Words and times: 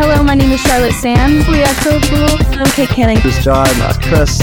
Hello, 0.00 0.22
my 0.24 0.34
name 0.34 0.50
is 0.50 0.60
Charlotte 0.60 0.92
Sands. 0.94 1.46
We 1.48 1.62
are 1.62 1.74
so 1.84 2.00
cool. 2.08 2.32
I'm 2.58 2.66
Kate 2.72 2.88
Canning. 2.88 3.20
This 3.20 3.36
is 3.38 3.44
John, 3.44 3.68
uh, 3.84 3.92
Chris. 4.00 4.40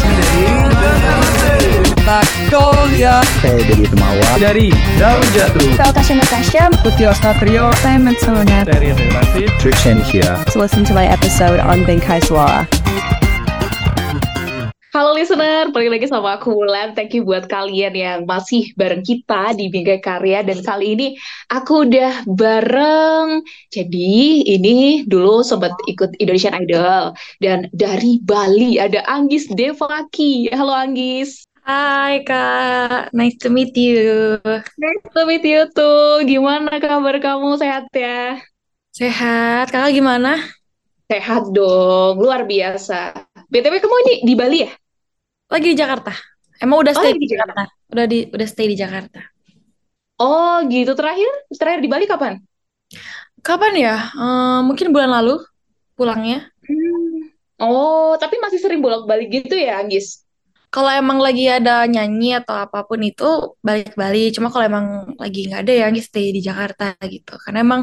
Magnolia 2.05 3.19
Hey, 3.43 3.59
dari 3.67 3.83
Temawa. 3.89 4.29
dari 4.39 4.69
Daun 5.01 5.25
Jatuh 5.35 5.75
Natasha 5.75 6.13
Natasha. 6.15 6.63
Putih 6.85 7.09
Ostatrio 7.11 7.73
Simon 7.83 8.15
Sona. 8.21 8.63
dari 8.63 8.93
Relasi 8.95 9.49
Trikshan 9.59 9.99
here. 10.05 10.37
To 10.53 10.61
listen 10.61 10.85
to 10.87 10.93
my 10.93 11.03
episode 11.09 11.59
on 11.59 11.83
Bengkai 11.83 12.21
Suara. 12.23 12.63
Halo 14.97 15.13
listener, 15.13 15.69
balik 15.69 15.93
lagi 15.93 16.09
sama 16.09 16.41
aku 16.41 16.57
Wulan. 16.57 16.97
Thank 16.97 17.13
you 17.13 17.21
buat 17.21 17.45
kalian 17.45 17.93
yang 17.93 18.19
masih 18.25 18.73
bareng 18.73 19.05
kita 19.05 19.53
di 19.53 19.69
Bingkai 19.69 20.01
Karya. 20.01 20.41
Dan 20.41 20.65
kali 20.65 20.97
ini 20.97 21.07
aku 21.53 21.85
udah 21.85 22.25
bareng. 22.25 23.45
Jadi 23.69 24.41
ini 24.41 25.05
dulu 25.05 25.45
sempat 25.45 25.69
ikut 25.85 26.17
Indonesian 26.17 26.57
Idol. 26.57 27.13
Dan 27.37 27.69
dari 27.77 28.17
Bali 28.25 28.81
ada 28.81 29.05
Anggis 29.05 29.45
Devaki. 29.53 30.49
Halo 30.49 30.73
Anggis. 30.73 31.45
Hai 31.61 32.25
Kak, 32.25 33.13
nice 33.13 33.37
to 33.37 33.53
meet 33.53 33.77
you. 33.77 34.41
Nice 34.81 35.05
to 35.13 35.29
meet 35.29 35.45
you 35.45 35.69
tuh. 35.77 36.25
Gimana 36.25 36.73
kabar 36.81 37.21
kamu? 37.21 37.61
Sehat 37.61 37.85
ya? 37.93 38.41
Sehat, 38.97 39.69
Kakak 39.69 39.93
gimana? 39.93 40.41
Sehat 41.05 41.53
dong, 41.53 42.17
luar 42.17 42.49
biasa. 42.49 43.13
BTW 43.53 43.77
kamu 43.77 43.95
ini 44.09 44.15
di 44.25 44.33
Bali 44.33 44.65
ya? 44.65 44.73
Lagi 45.51 45.67
di 45.73 45.77
Jakarta. 45.79 46.11
Emang 46.63 46.77
udah 46.83 46.93
Oh, 46.95 46.99
stay 46.99 47.11
lagi 47.11 47.19
di 47.19 47.27
di 47.27 47.27
Jakarta? 47.31 47.63
Udah 47.93 48.05
di 48.11 48.19
udah 48.35 48.47
stay 48.47 48.67
di 48.71 48.75
Jakarta. 48.75 49.19
Oh 50.25 50.55
gitu, 50.73 50.91
terakhir? 50.99 51.29
Terakhir 51.59 51.79
di 51.85 51.89
Bali 51.93 52.05
kapan? 52.11 52.33
Kapan 53.45 53.73
ya? 53.77 53.95
Eh, 54.17 54.59
mungkin 54.67 54.91
bulan 54.91 55.11
lalu 55.13 55.39
pulangnya. 55.95 56.49
Hmm. 56.67 57.31
Oh, 57.57 58.13
tapi 58.21 58.37
masih 58.37 58.59
sering 58.61 58.81
bolak-balik 58.85 59.33
gitu 59.33 59.57
ya, 59.57 59.81
Anggis? 59.81 60.21
Kalau 60.67 60.91
emang 60.91 61.17
lagi 61.23 61.47
ada 61.47 61.87
nyanyi 61.87 62.37
atau 62.37 62.53
apa 62.53 62.83
pun 62.85 62.99
itu 63.01 63.55
balik 63.63 63.95
Bali. 63.95 64.29
Cuma 64.35 64.51
kalau 64.51 64.65
emang 64.67 64.85
lagi 65.17 65.47
nggak 65.47 65.63
ada 65.63 65.73
ya 65.73 65.87
stay 66.03 66.35
di 66.35 66.43
Jakarta 66.43 66.93
gitu. 67.07 67.33
Karena 67.39 67.63
emang 67.63 67.81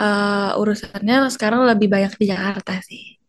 eh, 0.00 0.50
urusannya 0.60 1.28
sekarang 1.30 1.68
lebih 1.70 1.92
banyak 1.92 2.12
di 2.18 2.26
Jakarta 2.32 2.80
sih. 2.82 3.21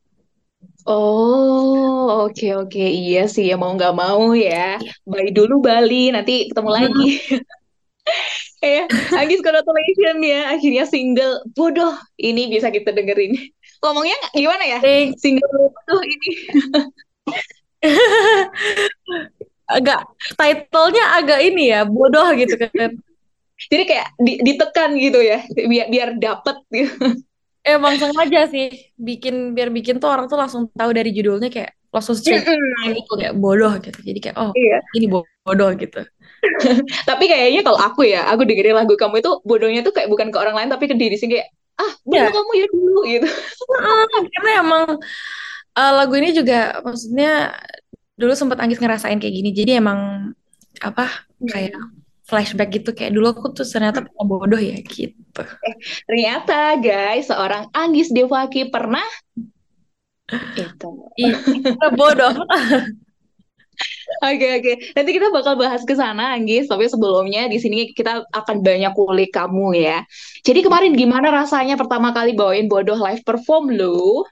Oh, 0.86 2.28
oke 2.28 2.45
oke. 2.59 2.80
Iya 3.00 3.20
sih, 3.34 3.44
ya 3.50 3.56
mau 3.62 3.72
nggak 3.78 3.94
mau 4.02 4.23
ya. 4.36 4.80
Bye 5.12 5.31
dulu 5.38 5.53
Bali, 5.66 6.12
nanti 6.16 6.31
ketemu 6.50 6.70
lagi. 6.78 7.03
Ya, 8.64 8.88
Anggis 9.20 9.44
congratulations 9.44 10.23
ya. 10.23 10.56
Akhirnya 10.56 10.84
single 10.88 11.44
Bodoh 11.52 12.00
ini 12.16 12.48
bisa 12.48 12.72
kita 12.72 12.95
dengerin. 12.95 13.36
Ngomongnya 13.84 14.16
gimana 14.31 14.64
ya? 14.64 14.80
Thanks. 14.80 15.20
Single 15.20 15.52
Bodoh 15.52 16.00
ini. 16.03 16.30
Agak 19.68 20.00
title-nya 20.40 21.03
agak 21.20 21.40
ini 21.44 21.72
ya, 21.72 21.88
bodoh 21.88 22.36
gitu 22.36 22.56
kan. 22.59 22.94
Jadi 23.72 23.84
kayak 23.88 24.08
di- 24.20 24.42
ditekan 24.44 24.92
gitu 25.00 25.20
ya, 25.23 25.40
biar 25.52 25.88
biar 25.88 26.09
dapet 26.20 26.56
gitu. 26.72 27.23
Emang 27.64 27.95
sengaja 27.95 28.52
sih 28.52 28.92
bikin 29.00 29.56
biar 29.56 29.72
bikin 29.72 29.95
tuh 30.03 30.11
orang 30.11 30.28
tuh 30.28 30.36
langsung 30.36 30.67
tahu 30.75 30.92
dari 30.92 31.16
judulnya 31.16 31.47
kayak 31.47 31.72
langsung 31.95 32.16
straight 32.19 32.44
Mm-mm. 32.44 32.92
itu 33.00 33.14
kayak 33.16 33.33
bodoh 33.39 33.72
gitu. 33.80 33.95
Jadi 34.03 34.19
kayak 34.19 34.36
oh 34.36 34.52
Iya. 34.52 34.83
ini 35.00 35.06
bo- 35.08 35.30
bodoh 35.47 35.72
gitu. 35.80 36.03
Tapi 37.09 37.23
kayaknya 37.31 37.64
kalau 37.64 37.80
aku 37.80 38.03
ya, 38.03 38.28
aku 38.28 38.44
dengerin 38.44 38.75
lagu 38.75 39.00
kamu 39.00 39.23
itu 39.23 39.31
bodohnya 39.47 39.80
tuh 39.80 39.95
kayak 39.95 40.11
bukan 40.11 40.28
ke 40.34 40.38
orang 40.44 40.56
lain 40.59 40.69
tapi 40.73 40.91
ke 40.91 40.95
diri 41.00 41.16
sendiri 41.16 41.39
kayak 41.39 41.50
ah 41.80 41.91
bodoh 42.03 42.19
Iya. 42.19 42.36
kamu 42.36 42.52
ya 42.59 42.66
dulu 42.69 43.00
gitu. 43.08 43.28
Ah, 43.80 44.06
karena 44.34 44.50
emang 44.59 44.86
eh, 45.80 45.91
lagu 45.95 46.14
ini 46.19 46.30
juga 46.36 46.84
maksudnya 46.84 47.56
dulu 48.19 48.34
sempat 48.36 48.59
Anggis 48.59 48.78
ngerasain 48.84 49.17
kayak 49.23 49.36
gini. 49.39 49.50
Jadi 49.56 49.72
emang 49.80 50.00
apa 50.84 51.23
kayak 51.47 51.73
flashback 52.23 52.69
gitu 52.72 52.95
kayak 52.95 53.11
dulu 53.11 53.35
aku 53.35 53.51
tuh 53.51 53.67
ternyata 53.67 54.03
pernah 54.03 54.25
bodoh 54.25 54.61
ya 54.61 54.79
gitu. 54.79 55.44
Ternyata 56.07 56.79
guys, 56.79 57.28
seorang 57.28 57.67
Anggis 57.75 58.09
Devaki 58.16 58.72
pernah 58.72 59.03
itu. 60.56 60.89
Iya, 61.19 61.38
bodoh. 61.94 62.34
Oke 64.23 64.47
oke. 64.61 64.73
Nanti 64.95 65.11
kita 65.11 65.28
bakal 65.34 65.57
bahas 65.59 65.84
ke 65.84 65.97
sana 65.97 66.38
Anggis, 66.38 66.69
tapi 66.72 66.88
sebelumnya 66.88 67.50
di 67.51 67.57
sini 67.59 67.91
kita 67.91 68.23
akan 68.31 68.63
banyak 68.63 68.94
kulik 68.95 69.35
kamu 69.35 69.75
ya. 69.75 70.05
Jadi 70.45 70.63
kemarin 70.63 70.94
gimana 70.95 71.34
rasanya 71.34 71.75
pertama 71.75 72.16
kali 72.16 72.38
bawain 72.38 72.69
Bodoh 72.72 72.95
live 72.95 73.25
perform 73.25 73.73
lu? 73.73 74.23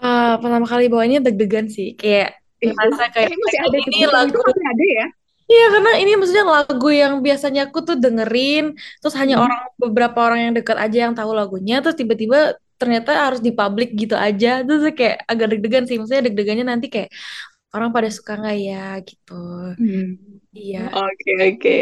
Ah, 0.00 0.40
pertama 0.40 0.64
kali 0.64 0.88
bawanya 0.88 1.20
deg-degan 1.20 1.68
sih 1.68 1.94
kayak 1.98 2.38
ngerasa 2.62 3.12
kayak 3.12 3.28
Tapi 3.28 3.36
masih 3.36 3.60
ada 3.60 3.78
ini 3.78 3.98
lagu 4.08 4.38
ada 4.40 4.86
ya? 4.88 5.06
Iya, 5.50 5.64
karena 5.76 5.90
ini 6.00 6.10
maksudnya 6.16 6.46
lagu 6.48 6.88
yang 6.88 7.12
biasanya 7.26 7.60
aku 7.68 7.78
tuh 7.88 7.96
dengerin, 8.00 8.64
terus 9.00 9.14
hanya 9.20 9.34
Hmm. 9.36 9.44
orang 9.44 9.60
beberapa 9.82 10.18
orang 10.26 10.40
yang 10.48 10.52
dekat 10.58 10.76
aja 10.84 10.98
yang 11.08 11.14
tahu 11.18 11.30
lagunya, 11.36 11.74
terus 11.84 11.96
tiba-tiba 12.00 12.56
ternyata 12.80 13.10
harus 13.28 13.40
di 13.44 13.52
publik 13.52 13.92
gitu 13.92 14.16
aja, 14.16 14.64
terus 14.66 14.82
kayak 14.98 15.16
agak 15.30 15.46
deg-degan 15.52 15.84
sih, 15.88 15.96
maksudnya 16.00 16.24
deg-degannya 16.26 16.64
nanti 16.72 16.86
kayak 16.88 17.08
orang 17.74 17.90
pada 17.96 18.08
suka 18.08 18.32
nggak 18.40 18.56
ya 18.68 18.84
gitu. 19.04 19.34
Hmm. 19.78 20.06
Iya. 20.54 20.78
Oke 20.94 21.30
oke. 21.50 21.76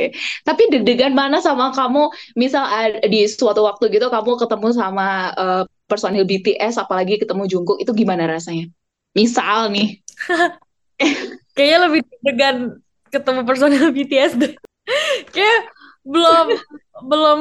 Tapi 0.49 0.63
deg-degan 0.73 1.13
mana 1.13 1.39
sama 1.45 1.71
kamu? 1.77 2.09
Misal 2.41 2.65
di 3.13 3.29
suatu 3.29 3.61
waktu 3.69 3.85
gitu 3.95 4.09
kamu 4.09 4.31
ketemu 4.43 4.69
sama 4.73 5.05
eh, 5.37 5.63
personil 5.87 6.25
BTS, 6.25 6.75
apalagi 6.83 7.21
ketemu 7.21 7.45
Jungkook, 7.53 7.79
itu 7.85 7.93
gimana 7.93 8.25
rasanya? 8.27 8.67
Misal 9.15 9.69
nih. 9.77 10.01
Kayaknya 11.55 11.79
lebih 11.89 12.01
deg-degan 12.09 12.57
ketemu 13.13 13.41
personel 13.45 13.93
BTS 13.93 14.33
deh. 14.41 14.53
Kayak 15.35 15.61
belum 16.03 16.47
belum 17.07 17.39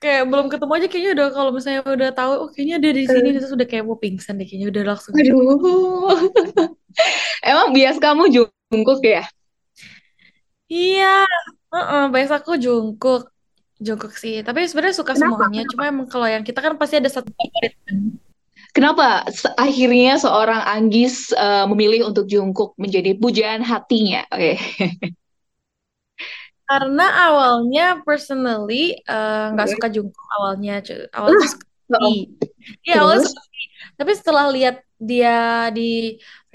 kayak 0.00 0.24
belum 0.30 0.46
ketemu 0.48 0.72
aja 0.78 0.86
kayaknya 0.88 1.10
udah 1.12 1.26
kalau 1.34 1.50
misalnya 1.52 1.82
udah 1.84 2.10
tahu 2.14 2.32
oh 2.46 2.48
kayaknya 2.48 2.76
dia 2.80 2.92
di 2.96 3.04
sini 3.04 3.36
terus 3.36 3.52
udah 3.52 3.66
kayak 3.68 3.84
mau 3.84 3.98
pingsan 4.00 4.38
deh 4.40 4.46
kayaknya 4.48 4.72
udah 4.72 4.82
langsung 4.94 5.12
Aduh. 5.12 6.08
Emang 7.50 7.74
bias 7.76 8.00
kamu 8.00 8.30
Jungkook 8.32 9.02
ya? 9.04 9.26
Iya, 10.70 11.26
heeh, 11.74 12.02
biasa 12.14 12.38
aku 12.38 12.54
Jungkook, 12.54 13.26
Jungkook 13.82 14.14
sih. 14.14 14.38
Tapi 14.46 14.70
sebenarnya 14.70 15.02
suka 15.02 15.18
Kenapa? 15.18 15.50
semuanya. 15.50 15.66
Cuma 15.66 15.90
emang 15.90 16.06
kalau 16.06 16.30
yang 16.30 16.46
kita 16.46 16.62
kan 16.62 16.78
pasti 16.78 17.02
ada 17.02 17.10
satu 17.10 17.26
favorit. 17.34 17.74
kan. 17.82 17.98
Kenapa 18.70 19.26
akhirnya 19.58 20.18
seorang 20.18 20.62
Anggis 20.62 21.34
eh, 21.34 21.64
memilih 21.70 22.06
untuk 22.10 22.30
Jungkook 22.30 22.78
menjadi 22.78 23.18
pujaan 23.18 23.62
hatinya? 23.66 24.22
Oke. 24.30 24.58
Karena 26.70 27.06
awalnya 27.30 27.98
personally 28.06 28.94
eh, 29.02 29.44
nggak 29.54 29.68
suka 29.74 29.86
Jungkook 29.90 30.28
awalnya, 30.38 30.78
awalnya 31.10 31.42
tuh 31.42 31.50
suka. 31.58 31.69
Iya, 32.86 32.94
awalnya. 33.02 33.28
Tapi 33.98 34.12
setelah 34.18 34.44
lihat 34.54 34.76
dia 35.00 35.30
di 35.76 35.82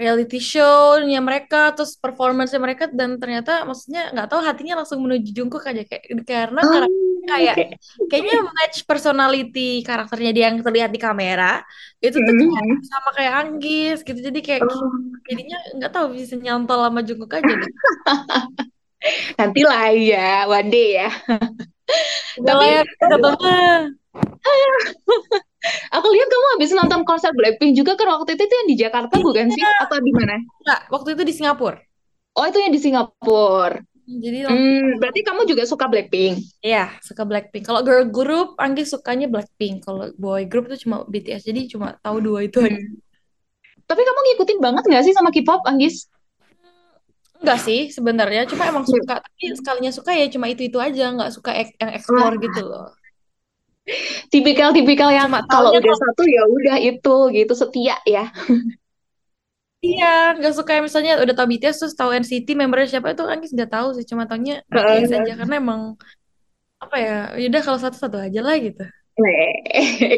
reality 0.00 0.36
show-nya 0.50 1.18
mereka, 1.28 1.56
terus 1.74 1.92
performance 2.04 2.50
mereka 2.66 2.84
dan 2.98 3.10
ternyata 3.22 3.50
maksudnya 3.68 4.00
nggak 4.14 4.26
tahu 4.30 4.40
hatinya 4.48 4.74
langsung 4.80 5.00
menuju 5.04 5.28
Jungkook 5.36 5.64
aja 5.70 5.82
kayak 5.88 6.02
karena 6.30 6.60
Oh, 6.62 6.70
karakternya 6.72 7.26
kayak 7.34 7.56
kayaknya 8.10 8.36
match 8.56 8.76
personality 8.90 9.60
karakternya 9.88 10.30
dia 10.36 10.44
yang 10.50 10.58
terlihat 10.66 10.90
di 10.94 11.00
kamera 11.06 11.44
itu 12.04 12.16
tuh 12.26 12.34
kayak 12.38 12.66
Hmm. 12.66 12.80
sama 12.92 13.08
kayak 13.16 13.32
Anggis 13.40 13.96
gitu. 14.06 14.18
Jadi 14.28 14.38
kayak 14.46 14.62
Oh, 14.62 14.90
jadinya 15.28 15.56
nggak 15.76 15.90
tahu 15.94 16.06
bisa 16.16 16.34
nyantol 16.44 16.78
sama 16.86 17.00
Jungkook 17.06 17.32
aja 17.38 17.52
deh. 17.62 17.70
Nantilah 19.38 19.92
ya, 19.94 20.48
one 20.48 20.68
day 20.72 20.88
ya. 20.98 21.08
lah 22.36 22.44
Tapi 22.46 22.64
ya 22.68 22.80
aku 25.96 26.06
lihat 26.14 26.28
kamu 26.30 26.46
habis 26.56 26.70
nonton 26.76 27.02
konser 27.02 27.30
Blackpink 27.34 27.74
juga 27.74 27.98
kan 27.98 28.06
waktu 28.20 28.38
itu 28.38 28.42
itu 28.46 28.54
yang 28.54 28.68
di 28.70 28.76
Jakarta 28.78 29.14
bukan 29.18 29.46
sih? 29.50 29.64
Atau 29.82 29.98
di 30.02 30.12
mana? 30.14 30.36
Nggak, 30.62 30.80
waktu 30.92 31.08
itu 31.18 31.22
di 31.26 31.34
Singapura 31.34 31.78
Oh, 32.36 32.44
itu 32.44 32.58
yang 32.60 32.68
di 32.68 32.80
Singapura. 32.80 33.80
jadi 34.06 34.46
Hmm, 34.46 35.02
berarti 35.02 35.20
kamu 35.26 35.48
juga 35.50 35.66
suka 35.66 35.90
Blackpink? 35.90 36.38
ya 36.62 36.94
suka 37.02 37.26
Blackpink 37.26 37.66
kalau 37.66 37.82
girl 37.82 38.06
group 38.06 38.54
Anggis 38.60 38.94
sukanya 38.94 39.26
Blackpink 39.26 39.82
kalau 39.82 40.14
boy 40.14 40.46
group 40.46 40.70
tuh 40.70 40.78
cuma 40.78 41.02
BTS 41.10 41.42
jadi 41.50 41.66
cuma 41.66 41.98
tahu 42.04 42.22
dua 42.22 42.46
itu 42.46 42.62
aja 42.62 42.76
Hmm. 42.76 43.02
Tapi 43.86 44.02
kamu 44.02 44.18
ngikutin 44.18 44.58
banget 44.58 44.82
nggak 44.90 45.04
sih 45.06 45.14
sama 45.14 45.30
K-pop, 45.30 45.62
Anggis? 45.62 46.10
Enggak 47.38 47.58
sih 47.62 47.80
sebenarnya 47.94 48.42
cuma 48.50 48.66
emang 48.66 48.82
suka 48.82 49.22
tapi 49.22 49.44
sekalinya 49.54 49.92
suka 49.94 50.10
ya 50.16 50.26
cuma 50.32 50.46
itu 50.50 50.62
itu 50.66 50.78
aja 50.80 51.14
nggak 51.14 51.30
suka 51.36 51.50
ek- 51.54 51.76
yang 51.78 51.92
explore 51.94 52.34
gitu 52.42 52.60
loh 52.66 52.90
Tipikal-tipikal 54.32 55.14
yang 55.14 55.30
kalau 55.46 55.70
udah 55.70 55.82
kalau- 55.82 56.02
satu 56.02 56.22
ya 56.26 56.42
udah 56.46 56.76
itu 56.82 57.16
gitu 57.30 57.52
setia 57.54 57.96
ya. 58.02 58.34
Iya, 59.86 60.34
nggak 60.40 60.52
suka 60.58 60.70
yang 60.74 60.84
misalnya 60.88 61.12
udah 61.22 61.34
tahu 61.36 61.46
BTS 61.52 61.76
terus 61.78 61.94
tahu 61.94 62.10
NCT 62.10 62.48
membernya 62.58 62.88
siapa 62.98 63.14
itu 63.14 63.22
kan 63.22 63.38
nggak 63.38 63.70
tahu 63.70 63.88
sih 63.94 64.04
cuma 64.10 64.26
taunya 64.26 64.54
BTS 64.66 65.10
aja 65.14 65.32
karena 65.40 65.54
emang 65.62 65.80
apa 66.82 66.96
ya, 67.00 67.14
yaudah 67.40 67.62
kalau 67.62 67.78
satu 67.78 67.96
satu 68.02 68.16
aja 68.18 68.40
lah 68.42 68.56
gitu. 68.58 68.82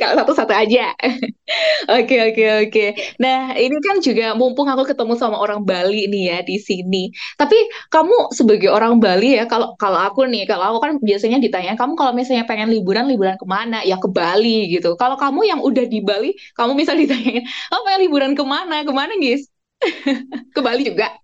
Kalau 0.02 0.14
satu-satu 0.22 0.50
aja. 0.50 0.90
Oke, 1.88 2.20
oke, 2.28 2.44
oke. 2.68 2.84
Nah, 3.24 3.56
ini 3.56 3.72
kan 3.80 4.04
juga 4.04 4.36
mumpung 4.36 4.68
aku 4.68 4.84
ketemu 4.84 5.16
sama 5.16 5.40
orang 5.40 5.64
Bali 5.64 6.04
nih 6.12 6.22
ya 6.28 6.38
di 6.44 6.60
sini. 6.60 7.08
Tapi 7.40 7.56
kamu 7.88 8.36
sebagai 8.36 8.68
orang 8.68 9.00
Bali 9.00 9.40
ya, 9.40 9.48
kalau 9.48 9.72
kalau 9.80 9.96
aku 9.96 10.28
nih, 10.28 10.44
kalau 10.44 10.76
aku 10.76 10.78
kan 10.84 10.92
biasanya 11.00 11.40
ditanya, 11.40 11.72
kamu 11.80 11.96
kalau 11.96 12.12
misalnya 12.12 12.44
pengen 12.44 12.68
liburan, 12.68 13.08
liburan 13.08 13.40
ke 13.40 13.46
mana? 13.48 13.80
Ya 13.86 13.96
ke 13.96 14.12
Bali 14.12 14.68
gitu. 14.76 14.92
Kalau 15.00 15.16
kamu 15.16 15.40
yang 15.48 15.60
udah 15.64 15.84
di 15.88 16.04
Bali, 16.04 16.36
kamu 16.52 16.76
misal 16.76 16.98
ditanyain, 17.00 17.48
oh 17.72 17.80
pengen 17.86 18.00
liburan 18.04 18.32
ke 18.36 18.44
mana? 18.44 18.84
Ke 18.84 18.92
mana, 18.92 19.16
guys? 19.16 19.48
Ke 20.54 20.60
Bali 20.60 20.84
juga. 20.84 21.16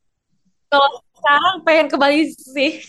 Kalau 0.73 0.89
sekarang 1.21 1.57
pengen 1.67 1.87
ke 1.93 1.97
Bali 2.01 2.21
sih. 2.33 2.81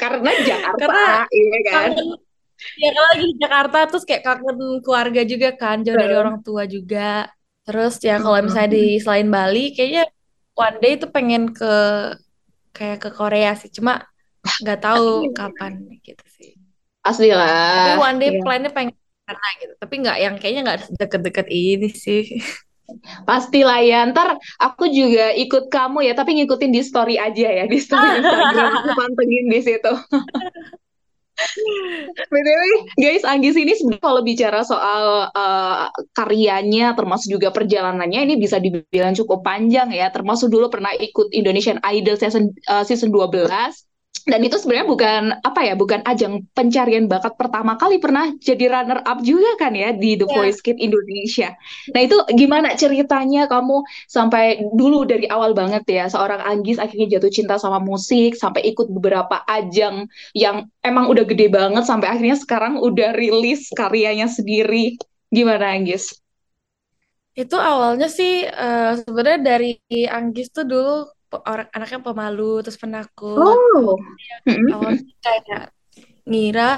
Karena 0.00 0.30
Jakarta, 0.42 0.80
Karena 0.82 1.04
iya 1.30 1.58
kan? 1.68 1.88
kangen 1.94 2.23
ya 2.80 2.88
kalau 2.94 3.08
lagi 3.12 3.24
di 3.30 3.36
Jakarta 3.42 3.78
terus 3.90 4.04
kayak 4.08 4.22
kangen 4.26 4.58
keluarga 4.84 5.20
juga 5.24 5.48
kan, 5.54 5.76
jauh 5.84 5.98
dari 5.98 6.14
orang 6.14 6.38
tua 6.46 6.64
juga. 6.64 7.28
Terus 7.64 7.96
ya 8.04 8.20
kalau 8.20 8.38
misalnya 8.44 8.70
di 8.76 8.84
selain 9.00 9.28
Bali, 9.32 9.72
kayaknya 9.72 10.04
one 10.54 10.76
day 10.84 10.92
tuh 11.00 11.08
pengen 11.08 11.50
ke 11.56 11.72
kayak 12.76 12.98
ke 13.02 13.10
Korea 13.14 13.56
sih. 13.56 13.70
Cuma 13.72 14.04
nggak 14.44 14.80
tahu 14.84 15.32
kapan 15.32 15.72
gitu 16.04 16.24
sih. 16.28 16.52
Asli 17.04 17.32
Tapi 17.32 17.40
lah. 17.40 17.96
one 18.00 18.18
day 18.20 18.30
Iya. 18.36 18.40
plannya 18.44 18.70
pengen 18.72 18.92
ke 18.92 19.22
sana 19.28 19.48
gitu. 19.60 19.72
Tapi 19.80 19.94
nggak 20.04 20.16
yang 20.20 20.34
kayaknya 20.40 20.60
nggak 20.68 20.80
deket-deket 21.00 21.46
ini 21.48 21.88
sih. 21.92 22.22
Pastilah 23.24 23.80
ya, 23.80 24.04
ntar 24.12 24.36
aku 24.60 24.84
juga 24.92 25.32
ikut 25.32 25.72
kamu 25.72 26.04
ya, 26.04 26.12
tapi 26.12 26.36
ngikutin 26.36 26.68
di 26.68 26.84
story 26.84 27.16
aja 27.16 27.48
ya, 27.48 27.64
di 27.64 27.80
story 27.80 28.20
Instagram, 28.20 28.70
aku 28.84 28.90
pantengin 28.92 29.48
di 29.48 29.60
situ. 29.64 29.88
BTW, 32.30 32.62
guys, 32.94 33.26
Anggis 33.26 33.58
ini 33.58 33.74
sebenarnya 33.74 34.02
kalau 34.06 34.22
bicara 34.22 34.60
soal 34.62 35.28
eh, 35.34 35.86
karyanya, 36.14 36.94
termasuk 36.94 37.34
juga 37.34 37.50
perjalanannya, 37.50 38.20
ini 38.22 38.34
bisa 38.38 38.62
dibilang 38.62 39.14
cukup 39.18 39.42
panjang 39.42 39.90
ya, 39.90 40.10
termasuk 40.14 40.50
dulu 40.50 40.70
pernah 40.70 40.94
ikut 40.94 41.34
Indonesian 41.34 41.82
Idol 41.82 42.14
season, 42.14 42.54
eh, 42.54 42.84
season 42.86 43.10
12, 43.10 43.50
dan 44.24 44.40
itu 44.40 44.56
sebenarnya 44.56 44.88
bukan 44.88 45.22
apa 45.44 45.60
ya, 45.68 45.74
bukan 45.76 46.00
ajang 46.08 46.48
pencarian 46.56 47.04
bakat 47.12 47.36
pertama 47.36 47.76
kali 47.76 48.00
pernah 48.00 48.32
jadi 48.40 48.72
runner 48.72 49.04
up 49.04 49.20
juga 49.20 49.52
kan 49.60 49.76
ya 49.76 49.92
di 49.92 50.16
The 50.16 50.24
Ya. 50.26 50.32
Voice 50.32 50.64
Kids 50.64 50.80
Indonesia. 50.80 51.52
Nah 51.92 52.00
itu 52.00 52.16
gimana 52.32 52.72
ceritanya 52.72 53.44
kamu 53.52 53.84
sampai 54.08 54.64
dulu 54.72 55.04
dari 55.04 55.28
awal 55.28 55.52
banget 55.52 55.84
ya 55.84 56.04
seorang 56.08 56.40
Anggis 56.40 56.80
akhirnya 56.80 57.20
jatuh 57.20 57.32
cinta 57.32 57.54
sama 57.60 57.76
musik 57.84 58.32
sampai 58.36 58.64
ikut 58.72 58.88
beberapa 58.88 59.44
ajang 59.44 60.08
yang 60.32 60.68
emang 60.80 61.06
udah 61.12 61.24
gede 61.28 61.52
banget 61.52 61.84
sampai 61.84 62.08
akhirnya 62.08 62.36
sekarang 62.40 62.80
udah 62.80 63.12
rilis 63.16 63.68
karyanya 63.76 64.26
sendiri. 64.32 64.96
Gimana 65.28 65.76
Anggis? 65.76 66.16
Itu 67.40 67.56
awalnya 67.70 68.06
sih 68.18 68.30
eh, 68.46 68.82
sebenarnya 69.04 69.40
dari 69.50 69.66
Anggis 70.16 70.46
tuh 70.54 70.64
dulu 70.70 70.90
orang 71.42 71.68
anaknya 71.72 71.98
pemalu 72.00 72.62
terus 72.62 72.78
penakut. 72.78 73.38
Oh, 73.40 73.98
Mm-mm. 74.46 74.70
Awalnya 74.70 75.02
kayak 75.20 75.62
ngira 76.24 76.70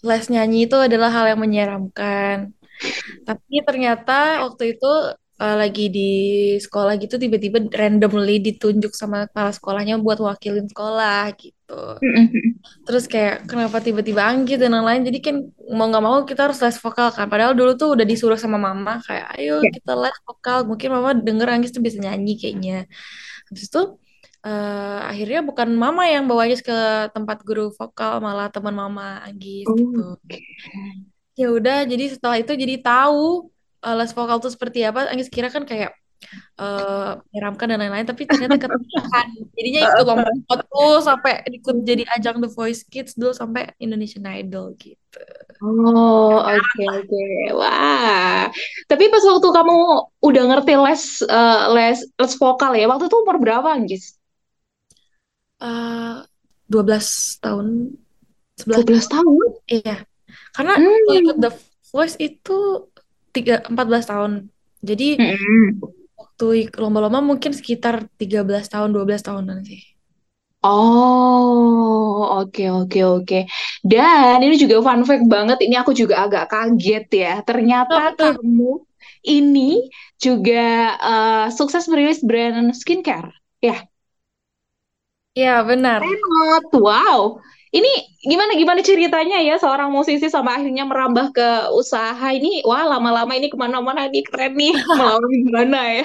les 0.00 0.24
nyanyi 0.30 0.70
itu 0.70 0.76
adalah 0.78 1.10
hal 1.10 1.26
yang 1.34 1.40
menyeramkan. 1.42 2.54
Tapi 3.26 3.54
ternyata 3.66 4.46
waktu 4.46 4.78
itu 4.78 4.90
eh, 5.38 5.56
lagi 5.58 5.86
di 5.90 6.10
sekolah 6.58 6.94
gitu 6.98 7.18
tiba-tiba 7.18 7.58
randomly 7.70 8.38
ditunjuk 8.38 8.94
sama 8.94 9.26
kepala 9.26 9.50
sekolahnya 9.50 9.98
buat 9.98 10.18
wakilin 10.18 10.70
sekolah 10.70 11.34
gitu. 11.34 11.98
Terus 12.86 13.04
kayak 13.10 13.44
kenapa 13.50 13.82
tiba-tiba 13.82 14.22
Anggit 14.24 14.62
dan 14.62 14.74
lain-lain. 14.74 15.02
Jadi 15.06 15.18
kan 15.18 15.36
mau 15.74 15.90
nggak 15.90 16.04
mau 16.06 16.22
kita 16.22 16.46
harus 16.50 16.58
les 16.62 16.78
vokal 16.78 17.10
kan. 17.10 17.26
Padahal 17.26 17.52
dulu 17.58 17.74
tuh 17.74 17.98
udah 17.98 18.06
disuruh 18.06 18.38
sama 18.38 18.58
mama 18.58 19.02
kayak 19.02 19.26
ayo 19.38 19.58
Ya. 19.62 19.70
kita 19.74 19.92
les 19.98 20.16
vokal. 20.22 20.62
Mungkin 20.66 20.88
mama 20.94 21.10
denger 21.18 21.48
Anggit 21.50 21.70
tuh 21.74 21.82
bisa 21.82 21.98
nyanyi 21.98 22.38
kayaknya. 22.38 22.86
Habis 23.48 23.64
itu 23.68 23.82
eh, 24.46 24.98
akhirnya 25.10 25.40
bukan 25.48 25.68
mama 25.74 26.04
yang 26.06 26.24
bawa 26.30 26.44
ke 26.52 26.78
tempat 27.16 27.38
guru 27.42 27.74
vokal, 27.74 28.20
malah 28.22 28.48
teman 28.52 28.74
mama 28.76 29.24
Anggit 29.26 29.66
Oh, 29.68 29.76
gitu. 29.76 30.02
oke. 30.14 30.38
Ya 31.38 31.48
udah, 31.54 31.86
jadi 31.86 32.04
setelah 32.14 32.36
itu 32.42 32.52
jadi 32.54 32.76
tahu 32.82 33.50
eh, 33.84 33.94
les 33.98 34.12
vokal 34.14 34.36
tuh 34.38 34.52
seperti 34.52 34.84
apa. 34.86 35.08
Anggit 35.10 35.28
kira 35.32 35.48
kan 35.48 35.64
kayak 35.64 35.92
eh 36.58 37.10
menyeramkan 37.30 37.66
dan 37.70 37.78
lain-lain, 37.78 38.06
tapi 38.10 38.26
ternyata 38.26 38.58
ketahuan. 38.58 39.26
Jadinya 39.54 39.80
ikut 39.86 40.04
lomba 40.10 40.30
tuh 40.66 40.98
sampai 40.98 41.32
ikut 41.46 41.76
jadi 41.86 42.02
ajang 42.18 42.42
The 42.42 42.50
Voice 42.50 42.82
Kids 42.82 43.14
dulu 43.14 43.30
sampai 43.30 43.70
Indonesian 43.78 44.26
Idol 44.26 44.74
gitu. 44.74 45.22
Oh, 45.62 46.38
oke 46.38 46.82
oke. 46.98 47.18
Wah. 47.58 48.46
Tapi 48.90 49.04
pas 49.12 49.24
waktu 49.30 49.48
kamu 49.58 49.74
udah 50.28 50.42
ngerti 50.48 50.72
les 50.84 51.02
eh, 51.26 51.60
les 51.74 51.98
les 52.20 52.32
vokal 52.40 52.72
ya, 52.78 52.86
waktu 52.90 53.04
itu 53.10 53.16
umur 53.22 53.36
berapa 53.42 53.68
Anggis? 53.76 54.04
eh 55.62 56.16
12 56.72 57.06
tahun, 57.42 57.66
11 58.60 58.82
12 58.84 59.06
tahun. 59.14 59.48
Iya. 59.70 59.96
Karena 60.54 60.74
waktu 60.84 61.10
ikut 61.22 61.36
Hmm. 61.36 61.42
The 61.44 61.50
Voice 61.92 62.16
itu 62.20 62.52
tiga, 63.34 63.64
14 63.72 64.04
tahun. 64.10 64.32
Jadi 64.84 65.04
Mm-mm. 65.18 65.80
waktu 66.20 66.46
lomba-lomba 66.82 67.20
mungkin 67.30 67.52
sekitar 67.56 67.94
13 68.20 68.66
tahun, 68.72 68.90
12 68.94 69.22
tahunan 69.26 69.58
sih. 69.68 69.80
Oh, 70.62 72.26
oke 72.42 72.62
oke 72.78 72.98
oke. 73.14 73.36
Dan 73.90 74.36
ini 74.44 74.54
juga 74.62 74.76
fun 74.86 75.00
fact 75.08 75.24
banget, 75.34 75.56
ini 75.64 75.74
aku 75.80 75.92
juga 76.00 76.14
agak 76.26 76.44
kaget 76.52 77.02
ya. 77.22 77.28
Ternyata 77.48 77.94
tuh? 78.18 78.34
kamu 78.42 78.64
ini 79.30 79.60
juga 80.24 80.54
eh, 81.06 81.44
sukses 81.58 81.84
merilis 81.90 82.20
brand 82.28 82.74
skincare. 82.80 83.30
Ya, 83.66 83.74
Iya, 85.38 85.50
benar. 85.68 86.00
Renot. 86.02 86.64
Wow. 86.86 87.20
Ini 87.68 87.88
gimana 88.24 88.52
gimana 88.56 88.80
ceritanya 88.80 89.36
ya 89.44 89.54
seorang 89.60 89.92
musisi 89.92 90.26
sama 90.32 90.56
akhirnya 90.56 90.84
merambah 90.88 91.26
ke 91.36 91.46
usaha 91.76 92.26
ini. 92.32 92.64
Wah, 92.64 92.84
lama-lama 92.96 93.32
ini 93.36 93.46
ke 93.52 93.56
mana-mana 93.60 94.08
nih 94.08 94.22
keren 94.24 94.52
nih. 94.56 94.72
Melawan 94.96 95.30
gimana 95.44 95.78
ya? 96.00 96.04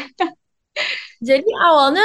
Jadi 1.23 1.49
awalnya 1.55 2.03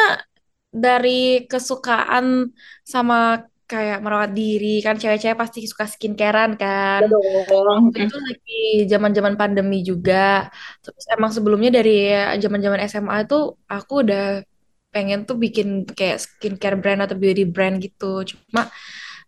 dari 0.72 1.48
kesukaan 1.48 2.52
sama 2.84 3.48
kayak 3.68 4.00
merawat 4.00 4.32
diri 4.32 4.80
kan 4.80 4.96
cewek-cewek 4.96 5.36
pasti 5.36 5.68
suka 5.68 5.84
skincarean 5.84 6.56
kan. 6.56 7.04
Waktu 7.52 8.08
itu 8.08 8.16
lagi 8.16 8.60
zaman-zaman 8.88 9.34
pandemi 9.36 9.84
juga. 9.84 10.48
Terus 10.80 11.04
emang 11.12 11.30
sebelumnya 11.36 11.70
dari 11.78 12.08
zaman-zaman 12.40 12.80
SMA 12.88 13.28
itu 13.28 13.38
aku 13.68 13.92
udah 14.08 14.40
pengen 14.88 15.28
tuh 15.28 15.36
bikin 15.36 15.84
kayak 15.84 16.24
skincare 16.24 16.80
brand 16.80 17.04
atau 17.04 17.16
beauty 17.20 17.44
brand 17.44 17.76
gitu. 17.84 18.24
Cuma 18.24 18.72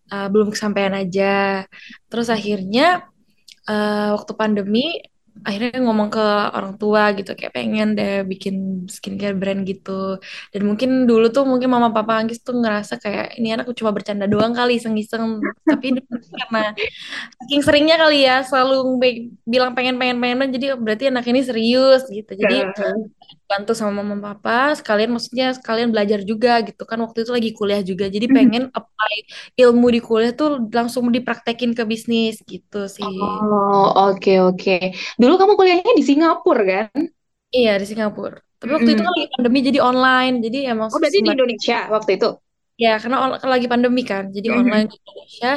uh, 0.09 0.26
belum 0.32 0.49
kesampaian 0.56 0.97
aja. 0.97 1.68
Terus 2.09 2.32
akhirnya 2.32 3.04
uh, 3.68 4.16
waktu 4.16 4.32
pandemi 4.40 5.04
akhirnya 5.40 5.80
ngomong 5.80 6.08
ke 6.12 6.26
orang 6.52 6.75
tua 6.76 7.16
gitu 7.16 7.32
kayak 7.32 7.54
pengen 7.56 7.96
deh 7.96 8.26
bikin 8.28 8.87
skincare 8.90 9.37
brand 9.38 9.64
gitu. 9.64 10.20
Dan 10.52 10.62
mungkin 10.68 11.08
dulu 11.08 11.32
tuh 11.32 11.49
mungkin 11.49 11.72
mama 11.72 11.88
papa 11.94 12.20
Anggis 12.20 12.44
tuh 12.44 12.58
ngerasa 12.60 13.00
kayak 13.00 13.40
ini 13.40 13.56
anak 13.56 13.72
cuma 13.72 13.90
bercanda 13.94 14.28
doang 14.28 14.52
kali 14.52 14.76
iseng-iseng. 14.76 15.40
Tapi 15.64 15.96
karena 16.04 16.76
saking 17.44 17.62
seringnya 17.64 17.96
kali 17.96 18.28
ya 18.28 18.44
selalu 18.44 19.00
bilang 19.49 19.72
pengen 19.72 19.96
pengen 19.96 20.20
pengen 20.20 20.50
jadi 20.52 20.76
berarti 20.76 21.08
anak 21.08 21.25
ini 21.30 21.40
serius 21.40 22.04
gitu. 22.10 22.32
Jadi 22.37 22.56
bantu 23.52 23.71
sama 23.78 23.92
mama 24.00 24.16
papa 24.26 24.52
sekalian 24.78 25.11
maksudnya 25.14 25.47
sekalian 25.59 25.88
belajar 25.95 26.21
juga 26.30 26.50
gitu 26.69 26.83
kan 26.90 26.99
waktu 27.04 27.19
itu 27.23 27.33
lagi 27.37 27.50
kuliah 27.59 27.80
juga 27.90 28.04
jadi 28.14 28.26
pengen 28.37 28.62
apply 28.78 29.14
ilmu 29.61 29.87
di 29.95 30.00
kuliah 30.07 30.33
tuh 30.40 30.49
langsung 30.78 31.04
dipraktekin 31.16 31.71
ke 31.78 31.83
bisnis 31.92 32.35
gitu 32.50 32.76
sih 32.97 33.14
Oh, 33.23 33.85
oke 34.09 34.33
oke. 34.49 34.73
Dulu 35.21 35.33
kamu 35.40 35.52
kuliahnya 35.59 35.92
di 35.99 36.02
Singapura 36.09 36.62
kan? 36.71 37.00
iya 37.57 37.71
di 37.80 37.85
Singapura 37.90 38.37
tapi 38.61 38.71
waktu 38.76 38.90
itu 38.92 39.00
Mm-mm. 39.00 39.07
kan 39.07 39.12
lagi 39.16 39.28
pandemi 39.35 39.59
jadi 39.69 39.78
online 39.88 40.35
jadi 40.45 40.59
emang 40.73 40.90
Oh, 40.92 40.99
berarti 41.02 41.19
di 41.26 41.30
Indonesia 41.35 41.76
waktu 41.95 42.11
itu. 42.19 42.28
ya 42.83 42.88
karena 43.02 43.16
lagi 43.54 43.66
pandemi 43.73 44.00
kan 44.11 44.25
jadi 44.37 44.49
Mhm. 44.49 44.59
online 44.59 44.87
di 44.90 44.95
Indonesia 45.00 45.49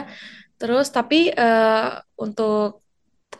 terus 0.60 0.86
tapi 0.98 1.16
eh, 1.42 1.90
untuk 2.24 2.83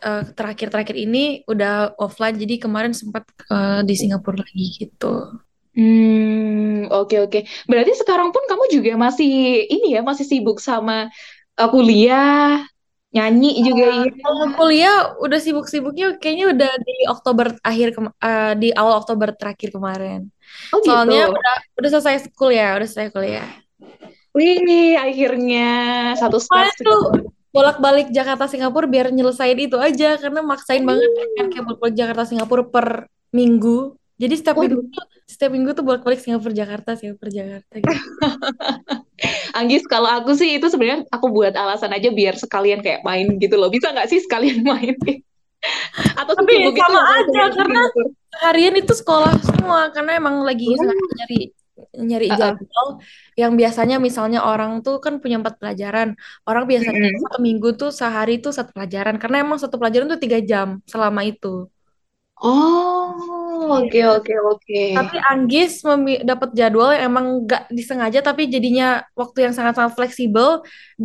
eh, 0.04 0.22
terakhir-terakhir 0.36 0.96
ini 1.00 1.42
udah 1.48 1.96
offline 1.96 2.36
jadi 2.36 2.60
kemarin 2.68 2.92
sempat 2.92 3.24
eh, 3.48 3.80
di 3.88 3.94
Singapura 3.96 4.44
lagi 4.44 4.66
gitu 4.76 5.40
Hmm, 5.74 6.86
oke 6.86 7.26
oke. 7.26 7.38
Berarti 7.66 7.98
sekarang 7.98 8.30
pun 8.30 8.46
kamu 8.46 8.64
juga 8.70 8.94
masih 8.94 9.66
ini 9.66 9.98
ya, 9.98 10.06
masih 10.06 10.22
sibuk 10.22 10.62
sama 10.62 11.10
uh, 11.58 11.66
kuliah, 11.66 12.62
nyanyi 13.10 13.58
juga 13.62 13.84
iya. 13.90 14.10
Kalau 14.22 14.46
kuliah 14.54 14.96
udah 15.18 15.38
sibuk-sibuknya 15.42 16.14
kayaknya 16.22 16.46
udah 16.54 16.72
di 16.78 16.94
Oktober 17.10 17.46
akhir 17.62 17.88
eh, 17.98 18.54
di 18.54 18.68
awal 18.70 19.02
Oktober 19.02 19.34
terakhir 19.34 19.74
kemarin. 19.74 20.30
Oh 20.70 20.78
gitu. 20.78 20.94
Soalnya 20.94 21.30
udah 21.34 21.54
udah 21.78 21.90
selesai 21.90 22.30
kuliah, 22.34 22.78
udah 22.78 22.86
selesai 22.86 23.10
kuliah. 23.10 23.48
Wih, 24.34 24.98
akhirnya 24.98 25.70
satu 26.18 26.42
Kemarin 26.42 26.74
tuh 26.82 27.02
bolak-balik 27.54 28.10
Jakarta 28.10 28.50
Singapura 28.50 28.90
biar 28.90 29.14
nyelesain 29.14 29.54
itu 29.54 29.78
aja 29.78 30.18
karena 30.18 30.42
maksain 30.42 30.82
banget 30.82 31.06
kan 31.38 31.46
kayak 31.54 31.64
bolak-balik 31.64 31.94
Jakarta 31.94 32.22
Singapura 32.26 32.66
per 32.66 33.06
minggu. 33.30 33.94
Jadi 34.18 34.34
setiap 34.34 34.58
Waduh. 34.58 34.78
minggu 34.82 35.00
setiap 35.24 35.50
minggu 35.56 35.70
tuh 35.72 35.82
bolak-balik 35.86 36.20
Singapura 36.20 36.52
Jakarta 36.52 36.98
Singapura 36.98 37.30
Jakarta 37.30 37.74
gitu. 37.78 37.94
Anggis, 39.58 39.86
kalau 39.86 40.10
aku 40.10 40.34
sih 40.34 40.58
itu 40.58 40.66
sebenarnya 40.66 41.06
aku 41.08 41.30
buat 41.30 41.54
alasan 41.54 41.94
aja 41.94 42.10
biar 42.10 42.34
sekalian 42.34 42.82
kayak 42.82 43.06
main 43.06 43.38
gitu 43.38 43.54
loh. 43.54 43.70
Bisa 43.70 43.94
nggak 43.94 44.10
sih 44.10 44.18
sekalian 44.18 44.66
main? 44.70 44.98
Atau 46.18 46.34
Tapi 46.36 46.52
gitu 46.60 46.76
sama 46.76 46.90
nggak 46.90 47.06
aja, 47.22 47.42
karena-? 47.54 47.88
Harian 48.42 48.74
itu 48.74 48.92
sekolah 48.92 49.32
semua 49.40 49.94
karena 49.94 50.18
emang 50.18 50.42
lagi 50.42 50.66
Oh. 50.66 50.76
sengaja 50.82 51.24
nyari 51.74 51.96
nyari 52.08 52.26
Uh-uh. 52.30 52.58
jadwal 52.58 52.88
yang 53.40 53.52
biasanya 53.60 53.96
misalnya 54.06 54.38
orang 54.50 54.72
tuh 54.84 54.94
kan 55.04 55.14
punya 55.22 55.36
empat 55.40 55.54
pelajaran 55.60 56.08
orang 56.48 56.64
biasanya 56.70 57.00
Mm-mm. 57.00 57.24
satu 57.24 57.38
minggu 57.46 57.68
tuh 57.80 57.90
sehari 58.00 58.32
tuh 58.44 58.52
satu 58.58 58.70
pelajaran 58.76 59.14
karena 59.22 59.36
emang 59.44 59.58
satu 59.62 59.76
pelajaran 59.80 60.06
tuh 60.12 60.20
tiga 60.24 60.38
jam 60.50 60.68
selama 60.92 61.20
itu 61.30 61.48
Oh, 62.46 63.08
oke 63.78 63.98
oke 64.14 64.32
oke. 64.50 64.74
Tapi 64.94 65.16
Anggis 65.30 65.70
dapat 66.30 66.48
jadwal 66.58 66.88
yang 66.94 67.04
emang 67.10 67.26
nggak 67.46 67.62
disengaja 67.78 68.18
tapi 68.28 68.42
jadinya 68.54 68.84
waktu 69.20 69.38
yang 69.48 69.54
sangat-sangat 69.56 69.92
fleksibel, 69.98 70.48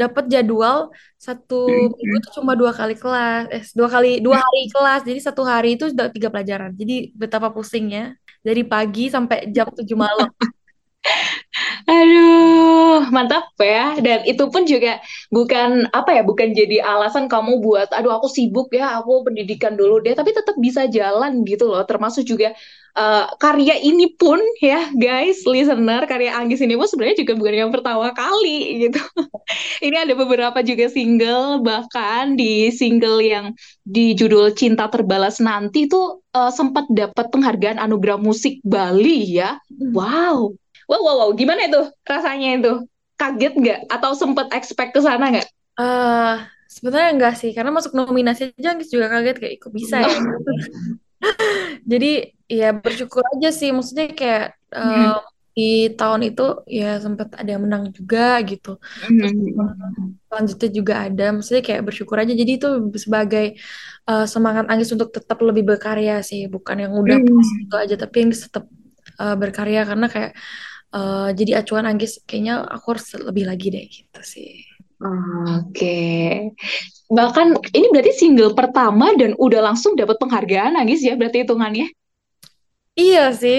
dapat 0.01 0.23
jadwal 0.33 0.77
satu 1.25 1.55
Mm-mm. 1.67 1.93
minggu 1.97 2.15
tuh 2.25 2.31
cuma 2.41 2.53
dua 2.59 2.71
kali 2.79 2.93
kelas, 3.01 3.41
eh 3.55 3.63
dua 3.77 3.87
kali 3.93 4.07
dua 4.25 4.37
hari 4.45 4.59
kelas, 4.73 4.99
jadi 5.07 5.19
satu 5.27 5.41
hari 5.51 5.67
itu 5.77 5.83
sudah 5.91 6.05
tiga 6.15 6.27
pelajaran. 6.33 6.71
Jadi 6.81 6.93
betapa 7.21 7.47
pusingnya 7.55 8.01
dari 8.47 8.61
pagi 8.71 9.01
sampai 9.15 9.37
jam 9.55 9.67
7 9.77 9.97
malam. 10.05 10.27
Aduh, 11.89 13.07
mantap 13.11 13.51
ya. 13.59 13.97
Dan 13.99 14.23
itu 14.27 14.43
pun 14.51 14.63
juga 14.67 14.99
bukan 15.33 15.89
apa 15.91 16.15
ya, 16.19 16.21
bukan 16.23 16.53
jadi 16.53 16.83
alasan 16.83 17.25
kamu 17.31 17.59
buat, 17.63 17.89
aduh 17.95 18.13
aku 18.15 18.27
sibuk 18.29 18.71
ya, 18.73 18.99
aku 19.01 19.25
pendidikan 19.27 19.73
dulu 19.75 19.99
deh. 20.03 20.13
Tapi 20.15 20.31
tetap 20.35 20.55
bisa 20.59 20.85
jalan 20.87 21.43
gitu 21.47 21.67
loh. 21.71 21.81
Termasuk 21.87 22.23
juga 22.27 22.53
eh, 22.99 23.25
karya 23.41 23.75
ini 23.81 24.13
pun 24.15 24.37
ya, 24.61 24.91
guys, 24.95 25.43
listener, 25.49 26.05
karya 26.05 26.35
Anggis 26.37 26.61
ini 26.63 26.75
pun 26.77 26.87
sebenarnya 26.89 27.17
juga 27.25 27.33
bukan 27.39 27.55
yang 27.67 27.71
pertama 27.73 28.11
kali 28.13 28.87
gitu. 28.89 28.99
Ini 29.85 30.05
ada 30.05 30.13
beberapa 30.13 30.59
juga 30.61 30.85
single, 30.93 31.63
bahkan 31.65 32.37
di 32.37 32.69
single 32.69 33.17
yang 33.23 33.45
di 33.81 34.13
judul 34.13 34.53
Cinta 34.53 34.85
Terbalas 34.91 35.41
Nanti 35.41 35.89
tuh 35.89 36.21
eh, 36.35 36.51
sempat 36.53 36.85
dapat 36.91 37.25
penghargaan 37.33 37.81
Anugerah 37.81 38.19
Musik 38.21 38.61
Bali 38.61 39.39
ya. 39.41 39.57
Wow. 39.73 40.53
Wow, 40.89 41.01
wow, 41.05 41.15
wow. 41.21 41.29
Gimana 41.37 41.69
itu 41.69 41.81
rasanya 42.03 42.47
itu? 42.57 42.73
Kaget 43.19 43.53
nggak? 43.61 43.79
Atau 43.93 44.11
sempat 44.17 44.49
expect 44.57 44.91
ke 44.95 45.01
sana 45.05 45.29
nggak? 45.29 45.47
Eh 45.79 46.35
sebenarnya 46.69 47.09
enggak 47.15 47.33
sih, 47.39 47.51
karena 47.55 47.71
masuk 47.73 47.93
nominasi 47.97 48.53
aja 48.57 48.73
Anggis 48.73 48.89
juga 48.93 49.07
kaget 49.13 49.37
kayak 49.41 49.55
kok 49.61 49.71
bisa 49.73 49.95
ya. 50.01 50.17
Jadi 51.91 52.11
ya 52.49 52.67
bersyukur 52.73 53.23
aja 53.37 53.49
sih, 53.53 53.69
maksudnya 53.75 54.07
kayak 54.13 54.45
Hmm. 54.69 55.17
di 55.57 55.91
tahun 55.97 56.21
itu 56.29 56.63
ya 56.69 57.01
sempat 57.03 57.35
ada 57.35 57.49
yang 57.51 57.65
menang 57.67 57.91
juga 57.91 58.39
gitu. 58.47 58.79
selanjutnya 60.29 60.69
juga 60.71 60.93
ada 61.09 61.25
maksudnya 61.35 61.63
kayak 61.65 61.81
bersyukur 61.89 62.15
aja 62.21 62.33
jadi 62.37 62.51
itu 62.61 62.67
sebagai 63.01 63.45
uh, 64.07 64.23
semangat 64.29 64.69
Anggis 64.71 64.93
untuk 64.95 65.09
tetap 65.11 65.41
lebih 65.41 65.65
berkarya 65.67 66.21
sih 66.23 66.47
bukan 66.47 66.77
yang 66.85 66.93
udah 66.95 67.17
Hmm. 67.17 67.33
pas 67.33 67.47
gitu 67.59 67.75
aja 67.75 67.95
tapi 67.97 68.15
Anggis 68.23 68.41
tetap 68.47 68.65
uh, 69.19 69.35
berkarya 69.35 69.81
karena 69.89 70.05
kayak 70.07 70.31
uh, 70.95 71.29
jadi 71.39 71.51
acuan 71.63 71.85
Anggis 71.89 72.21
kayaknya 72.27 72.65
aku 72.75 72.85
harus 72.97 73.05
lebih 73.27 73.45
lagi 73.49 73.67
deh 73.73 73.85
gitu 73.89 74.21
sih 74.23 74.49
Oke. 74.99 75.95
Bahkan 77.09 77.47
ini 77.73 77.87
berarti 77.93 78.11
single 78.13 78.51
pertama 78.53 79.15
dan 79.17 79.31
udah 79.39 79.61
langsung 79.71 79.95
dapat 79.97 80.19
penghargaan 80.21 80.75
Anggis 80.77 81.01
ya 81.01 81.15
berarti 81.17 81.41
hitungannya. 81.47 81.87
iya 82.99 83.19
sih 83.41 83.57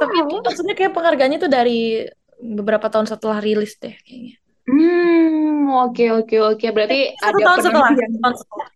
tapi 0.00 0.14
itu 0.24 0.34
Wow. 0.34 0.44
maksudnya 0.46 0.74
kayak 0.78 0.92
penghargaannya 0.96 1.38
tuh 1.44 1.50
dari 1.56 2.08
beberapa 2.40 2.86
tahun 2.92 3.06
setelah 3.12 3.38
rilis 3.44 3.72
deh 3.82 3.94
kayaknya 4.06 4.34
Hmm, 4.68 5.66
oke 5.84 6.04
oke 6.22 6.36
oke. 6.54 6.66
Berarti 6.76 6.96
satu 7.18 7.38
ada 7.38 7.44
tahun 7.46 7.58
setelah 7.66 7.90
satu 7.90 8.18
tahun 8.22 8.34
setelah 8.40 8.68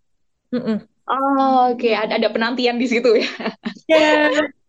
Mm-mm. 0.54 0.78
Oh, 1.04 1.68
oke, 1.72 1.88
ada 1.92 2.16
ada 2.16 2.28
penantian 2.32 2.80
di 2.80 2.86
situ 2.88 3.10
ya. 3.20 3.28
Ya. 3.88 4.63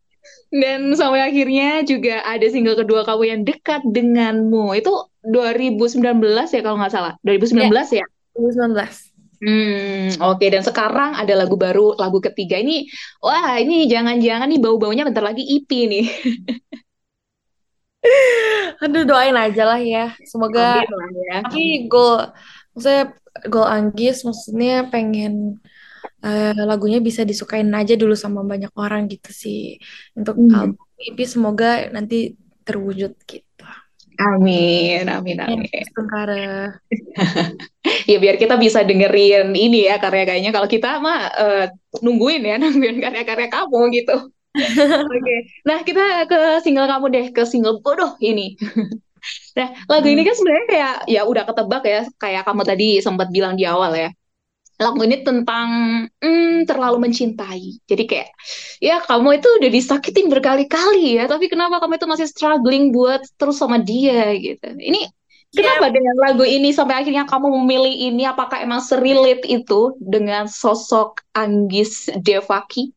Dan 0.53 0.93
sampai 0.95 1.25
akhirnya 1.25 1.83
juga 1.83 2.23
ada 2.23 2.45
single 2.47 2.79
kedua 2.79 3.03
kamu 3.03 3.23
yang 3.27 3.41
dekat 3.43 3.81
denganmu. 3.83 4.71
Itu 4.77 5.11
2019 5.25 6.01
ya 6.53 6.61
kalau 6.63 6.77
nggak 6.79 6.93
salah. 6.93 7.13
2019 7.25 7.71
ya? 7.91 8.05
2019 8.37 9.15
Hmm, 9.43 10.15
oke. 10.23 10.45
Dan 10.47 10.63
sekarang 10.63 11.13
ada 11.19 11.33
lagu 11.35 11.59
baru, 11.59 11.93
lagu 11.99 12.23
ketiga 12.23 12.55
ini. 12.55 12.87
Wah, 13.19 13.59
ini 13.59 13.85
jangan-jangan 13.85 14.47
nih 14.47 14.63
bau-baunya 14.63 15.03
bentar 15.03 15.21
lagi 15.21 15.43
EP 15.43 15.69
nih. 15.69 16.05
aduh 18.85 19.01
doain 19.01 19.33
aja 19.33 19.65
lah 19.65 19.81
ya 19.81 20.13
semoga 20.29 20.85
Amin 20.85 20.93
lah 20.93 21.09
ya. 21.09 21.35
Tapi 21.41 21.89
goal, 21.89 22.29
maksudnya 22.77 23.03
goal 23.49 23.67
Anggis, 23.67 24.21
maksudnya 24.21 24.85
pengen 24.93 25.57
eh, 26.25 26.51
lagunya 26.69 26.99
bisa 27.07 27.21
disukain 27.29 27.69
aja 27.79 27.93
dulu 28.01 28.13
sama 28.23 28.39
banyak 28.51 28.71
orang 28.83 29.01
gitu 29.13 29.29
sih. 29.43 29.57
Untuk 30.17 30.35
Hmm. 30.37 30.53
album 30.57 30.85
EP 31.05 31.19
semoga 31.33 31.65
nanti 31.95 32.15
terwujud 32.67 33.11
gitu. 33.31 33.63
Amin, 34.15 35.03
amin, 35.11 35.37
amin. 35.43 35.69
Sementara. 35.91 36.35
Ya 38.09 38.17
biar 38.21 38.35
kita 38.41 38.55
bisa 38.57 38.81
dengerin 38.85 39.53
ini 39.53 39.89
ya 39.89 39.97
karya-karyanya. 40.01 40.51
Kalau 40.55 40.69
kita 40.69 41.01
mah 41.01 41.19
eh, 41.41 41.65
nungguin 42.05 42.41
ya, 42.45 42.55
nungguin 42.61 42.97
karya-karya 43.03 43.47
kamu 43.49 43.79
gitu. 43.97 44.15
Oke. 45.15 45.35
Nah, 45.67 45.79
kita 45.83 46.03
ke 46.31 46.37
single 46.63 46.87
kamu 46.87 47.05
deh, 47.15 47.25
ke 47.35 47.41
single 47.43 47.83
bodoh 47.83 48.15
ini. 48.23 48.55
Nah, 49.57 49.67
lagu 49.91 50.07
ini 50.11 50.21
kan 50.27 50.35
sebenarnya 50.37 50.67
kayak 50.71 50.93
ya 51.11 51.21
udah 51.27 51.43
ketebak 51.47 51.83
ya, 51.87 52.01
kayak 52.21 52.41
kamu 52.47 52.61
tadi 52.67 52.87
sempat 53.05 53.27
bilang 53.35 53.53
di 53.59 53.63
awal 53.67 53.91
ya. 53.95 54.09
Lagu 54.75 54.99
ini 55.07 55.23
tentang 55.23 55.69
hmm, 56.19 56.67
terlalu 56.67 57.07
mencintai. 57.07 57.79
Jadi 57.87 58.03
kayak 58.03 58.29
ya 58.83 58.99
kamu 58.99 59.39
itu 59.39 59.47
udah 59.61 59.69
disakitin 59.71 60.27
berkali-kali 60.27 61.15
ya, 61.21 61.31
tapi 61.31 61.47
kenapa 61.47 61.79
kamu 61.79 61.95
itu 61.95 62.07
masih 62.07 62.27
struggling 62.27 62.91
buat 62.91 63.23
terus 63.39 63.59
sama 63.59 63.79
dia 63.79 64.35
gitu. 64.35 64.67
Ini 64.75 65.07
kenapa 65.55 65.87
dengan 65.87 66.15
lagu 66.19 66.43
ini 66.43 66.75
sampai 66.75 66.99
akhirnya 66.99 67.23
kamu 67.23 67.47
memilih 67.63 67.95
ini? 68.11 68.27
Apakah 68.27 68.59
emang 68.59 68.83
serelate 68.83 69.47
itu 69.47 69.95
dengan 70.03 70.51
sosok 70.51 71.23
Anggis 71.31 72.11
Devaki? 72.19 72.91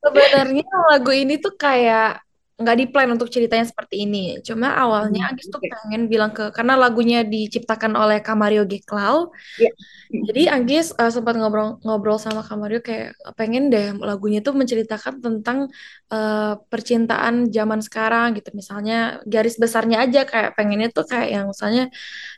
Sebenarnya 0.00 0.68
lagu 0.96 1.12
ini 1.12 1.36
tuh 1.36 1.52
kayak 1.60 2.24
nggak 2.62 2.76
di 2.78 2.86
plan 2.88 3.10
untuk 3.10 3.28
ceritanya 3.28 3.66
seperti 3.66 4.06
ini. 4.06 4.38
Cuma 4.46 4.72
awalnya 4.78 5.28
Hmm, 5.28 5.34
Agis 5.34 5.46
tuh 5.50 5.58
oke. 5.58 5.68
pengen 5.68 6.06
bilang 6.06 6.30
ke 6.30 6.54
karena 6.54 6.74
lagunya 6.78 7.26
diciptakan 7.26 7.92
oleh 7.98 8.18
Kamario 8.22 8.62
G. 8.64 8.80
Clow. 8.82 9.34
Ya. 9.58 9.70
Jadi 10.12 10.44
Anggis 10.46 10.92
uh, 10.94 11.08
sempat 11.08 11.34
ngobrol 11.40 11.80
ngobrol 11.82 12.20
sama 12.20 12.44
Kamario 12.44 12.84
kayak 12.84 13.16
pengen 13.34 13.72
deh 13.72 13.96
lagunya 13.96 14.44
tuh 14.44 14.52
menceritakan 14.52 15.24
tentang 15.24 15.72
uh, 16.12 16.54
percintaan 16.68 17.48
zaman 17.48 17.80
sekarang 17.80 18.36
gitu. 18.36 18.52
Misalnya 18.52 19.24
garis 19.24 19.56
besarnya 19.56 20.04
aja 20.04 20.28
kayak 20.28 20.52
pengennya 20.54 20.88
tuh 20.92 21.08
kayak 21.08 21.28
yang 21.32 21.46
misalnya 21.48 21.88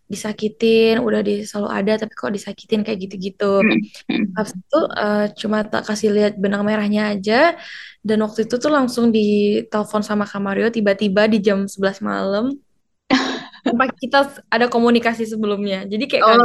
disakitin, 0.07 1.00
udah 1.02 1.21
di, 1.26 1.43
selalu 1.49 1.69
ada 1.73 1.93
tapi 2.07 2.12
kok 2.14 2.31
disakitin 2.31 2.81
kayak 2.87 2.99
gitu-gitu. 3.09 3.59
Hmm, 3.59 3.81
hmm. 4.11 4.25
Habis 4.38 4.54
itu 4.54 4.81
uh, 4.95 5.26
cuma 5.35 5.59
tak 5.66 5.83
kasih 5.88 6.11
lihat 6.14 6.38
benang 6.38 6.62
merahnya 6.62 7.11
aja 7.16 7.59
dan 8.05 8.21
waktu 8.21 8.45
itu 8.45 8.61
tuh 8.61 8.69
langsung 8.69 9.09
ditelepon 9.09 10.05
sama 10.05 10.29
Kamario 10.29 10.69
tiba-tiba 10.69 11.25
di 11.25 11.41
jam 11.41 11.65
11 11.65 12.05
malam. 12.05 12.53
Tanpa 13.65 13.89
kita 13.97 14.29
ada 14.53 14.69
komunikasi 14.69 15.25
sebelumnya. 15.25 15.89
Jadi 15.89 16.05
kayak 16.05 16.23
Oh, 16.29 16.37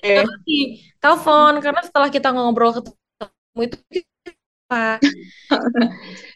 kaget 0.00 0.40
di 0.48 0.80
telepon 0.96 1.60
karena 1.60 1.84
setelah 1.84 2.08
kita 2.08 2.32
ngobrol 2.32 2.80
ketemu 2.80 3.60
itu 3.68 3.76
kita 3.92 4.96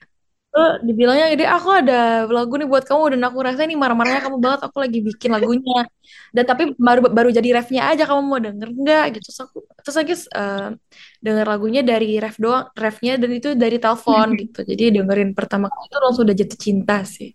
Eh, 0.51 0.75
dibilangnya 0.83 1.31
ide 1.31 1.47
aku 1.47 1.71
ada 1.71 2.27
lagu 2.27 2.59
nih 2.59 2.67
buat 2.67 2.83
kamu 2.83 3.15
dan 3.15 3.23
aku 3.23 3.39
rasa 3.39 3.63
ini 3.63 3.79
marah-marahnya 3.79 4.19
kamu 4.27 4.43
banget 4.43 4.61
aku 4.67 4.83
lagi 4.83 4.99
bikin 4.99 5.31
lagunya. 5.31 5.87
Dan 6.35 6.43
tapi 6.43 6.75
baru 6.75 7.07
baru 7.07 7.31
jadi 7.31 7.55
refnya 7.55 7.87
aja 7.87 8.03
kamu 8.03 8.23
mau 8.27 8.43
denger 8.43 8.67
nggak? 8.75 9.05
Gitu. 9.15 9.31
Terus 9.31 9.41
aku 9.47 9.63
terus 9.79 9.97
lagi 10.03 10.15
uh, 10.35 10.75
denger 11.23 11.47
lagunya 11.47 11.87
dari 11.87 12.19
ref 12.19 12.35
doang 12.43 12.67
refnya 12.75 13.15
dan 13.15 13.31
itu 13.31 13.55
dari 13.55 13.79
telepon 13.79 14.27
gitu. 14.43 14.67
Jadi 14.67 14.83
dengerin 14.99 15.31
pertama 15.39 15.71
kali 15.71 15.87
itu 15.87 15.99
langsung 16.03 16.23
udah 16.27 16.37
jatuh 16.43 16.59
cinta 16.59 16.97
sih. 17.07 17.31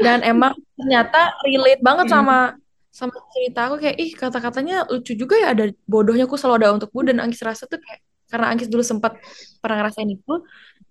Dan 0.00 0.24
emang 0.24 0.56
ternyata 0.72 1.36
relate 1.44 1.84
banget 1.84 2.06
sama 2.08 2.56
sama 2.88 3.12
cerita 3.36 3.68
aku. 3.68 3.76
Kayak 3.76 3.96
ih 4.00 4.10
kata-katanya 4.16 4.88
lucu 4.88 5.12
juga 5.12 5.36
ya 5.36 5.52
ada 5.52 5.68
bodohnya 5.84 6.24
aku 6.24 6.40
selalu 6.40 6.64
ada 6.64 6.68
untukmu 6.80 7.04
dan 7.04 7.20
Anggis 7.20 7.44
rasa 7.44 7.68
tuh 7.68 7.76
kayak 7.76 8.00
karena 8.26 8.46
Anggis 8.50 8.72
dulu 8.72 8.82
sempat 8.82 9.20
pernah 9.62 9.84
ngerasain 9.84 10.10
itu 10.10 10.34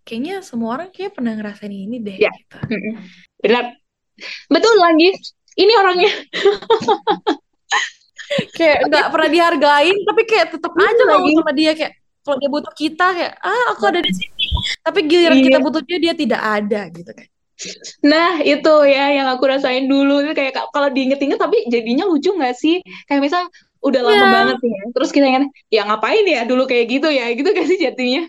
kayaknya 0.05 0.39
semua 0.39 0.77
orang 0.77 0.89
kayak 0.93 1.11
pernah 1.11 1.33
ngerasain 1.33 1.73
ini 1.73 1.97
deh 1.99 2.17
Ya. 2.17 2.29
gitu. 2.31 2.55
Benar. 3.41 3.73
Betul 4.47 4.75
lagi. 4.77 5.09
Ini 5.55 5.73
orangnya. 5.75 6.11
kayak 8.57 8.89
nggak 8.89 9.05
pernah 9.13 9.29
dihargain 9.29 9.95
tapi 10.01 10.21
kayak 10.25 10.47
tetap 10.53 10.73
Iya 10.73 10.87
aja 10.89 11.03
mau 11.05 11.21
lagi. 11.21 11.31
sama 11.37 11.51
dia 11.53 11.71
kayak 11.77 11.93
kalau 12.25 12.37
dia 12.41 12.49
butuh 12.49 12.73
kita 12.73 13.05
kayak 13.13 13.33
ah 13.37 13.63
aku 13.69 13.83
ada 13.85 14.01
di 14.01 14.09
sini 14.09 14.45
tapi 14.81 14.99
giliran 15.05 15.37
Iya. 15.37 15.45
kita 15.45 15.57
butuh 15.61 15.81
dia 15.85 15.97
dia 16.01 16.13
tidak 16.13 16.41
ada 16.41 16.81
gitu 16.89 17.11
kan 17.11 17.27
Nah, 18.03 18.43
itu 18.43 18.73
ya 18.83 19.15
yang 19.15 19.31
aku 19.31 19.47
rasain 19.47 19.87
dulu. 19.87 20.19
Itu 20.19 20.35
kayak 20.35 20.51
ka- 20.51 20.67
kalau 20.75 20.91
diinget-inget 20.91 21.39
tapi 21.39 21.63
jadinya 21.71 22.03
lucu 22.03 22.35
nggak 22.35 22.51
sih? 22.51 22.83
Kayak 23.07 23.21
misal 23.23 23.47
udah 23.79 24.01
lama 24.03 24.11
Iya. 24.11 24.27
banget 24.27 24.57
ya. 24.59 24.79
Terus 24.91 25.09
kita 25.15 25.23
ingat, 25.23 25.43
ya 25.71 25.87
ngapain 25.87 26.27
ya 26.27 26.43
dulu 26.43 26.67
kayak 26.67 26.83
gitu 26.91 27.07
ya? 27.07 27.31
Gitu 27.31 27.47
gak 27.47 27.63
sih 27.63 27.79
jadinya? 27.79 28.27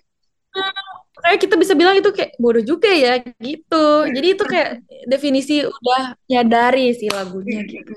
Kayak 1.25 1.39
kita 1.43 1.55
bisa 1.57 1.73
bilang 1.73 1.97
itu 1.97 2.11
kayak 2.13 2.37
bodoh 2.37 2.65
juga 2.65 2.91
ya 2.93 3.21
gitu. 3.41 3.87
Jadi 4.11 4.27
itu 4.37 4.45
kayak 4.45 4.71
definisi 5.09 5.65
udah 5.65 6.17
nyadari 6.29 6.93
sih 6.93 7.09
lagunya 7.09 7.65
gitu. 7.65 7.93